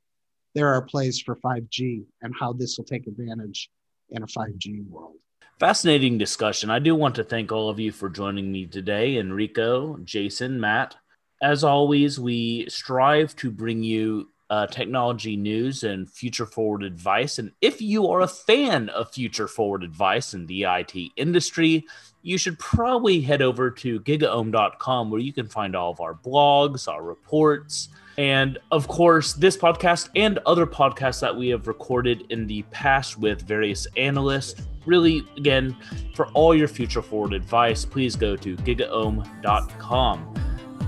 there 0.56 0.74
are 0.74 0.82
plays 0.82 1.22
for 1.22 1.36
5G 1.36 2.04
and 2.22 2.34
how 2.38 2.52
this 2.52 2.78
will 2.78 2.86
take 2.86 3.08
advantage 3.08 3.70
in 4.10 4.24
a 4.24 4.28
5G 4.28 4.89
world. 4.89 5.16
Fascinating 5.60 6.18
discussion. 6.18 6.70
I 6.70 6.80
do 6.80 6.93
want 6.95 7.16
to 7.16 7.24
thank 7.24 7.52
all 7.52 7.70
of 7.70 7.80
you 7.80 7.91
for 7.91 8.10
joining 8.10 8.52
me 8.52 8.66
today 8.66 9.18
Enrico, 9.18 9.98
Jason, 10.04 10.60
Matt. 10.60 10.95
As 11.41 11.64
always, 11.64 12.20
we 12.20 12.68
strive 12.68 13.36
to 13.38 13.52
bring 13.52 13.84
you 13.84 14.30
uh, 14.50 14.68
technology 14.68 15.36
news 15.36 15.84
and 15.84 16.10
future 16.10 16.45
forward 16.45 16.84
advice. 16.84 17.38
And 17.38 17.52
if 17.62 17.82
you 17.82 18.08
are 18.08 18.22
a 18.22 18.28
fan 18.28 18.89
of 18.89 19.12
future 19.12 19.48
forward 19.48 19.84
advice 19.84 20.34
in 20.34 20.45
the 20.45 20.64
IT 20.64 20.95
industry, 21.16 21.86
you 22.28 22.38
should 22.38 22.59
probably 22.59 23.21
head 23.21 23.41
over 23.41 23.71
to 23.71 24.01
gigaom.com 24.01 25.09
where 25.09 25.21
you 25.21 25.32
can 25.32 25.47
find 25.47 25.75
all 25.75 25.91
of 25.91 26.01
our 26.01 26.13
blogs, 26.13 26.88
our 26.88 27.01
reports, 27.01 27.88
and 28.17 28.57
of 28.71 28.88
course, 28.88 29.34
this 29.34 29.55
podcast 29.55 30.09
and 30.15 30.39
other 30.45 30.65
podcasts 30.65 31.21
that 31.21 31.34
we 31.36 31.47
have 31.49 31.67
recorded 31.67 32.25
in 32.30 32.45
the 32.45 32.63
past 32.63 33.17
with 33.17 33.43
various 33.43 33.88
analysts. 33.95 34.61
Really, 34.86 35.23
again, 35.38 35.78
for 36.15 36.28
all 36.30 36.53
your 36.53 36.67
future 36.67 37.01
forward 37.01 37.34
advice, 37.34 37.86
please 37.86 38.15
go 38.15 38.36
to 38.36 38.57
gigaom.com. 38.57 40.34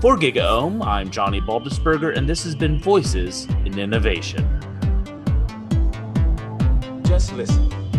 For 0.00 0.16
GigaOM, 0.16 0.84
I'm 0.84 1.10
Johnny 1.10 1.40
Baltisberger, 1.40 2.16
and 2.16 2.28
this 2.28 2.42
has 2.44 2.54
been 2.54 2.78
Voices 2.80 3.46
in 3.64 3.78
Innovation. 3.78 4.44
Just 7.04 7.32
listen. 7.34 7.89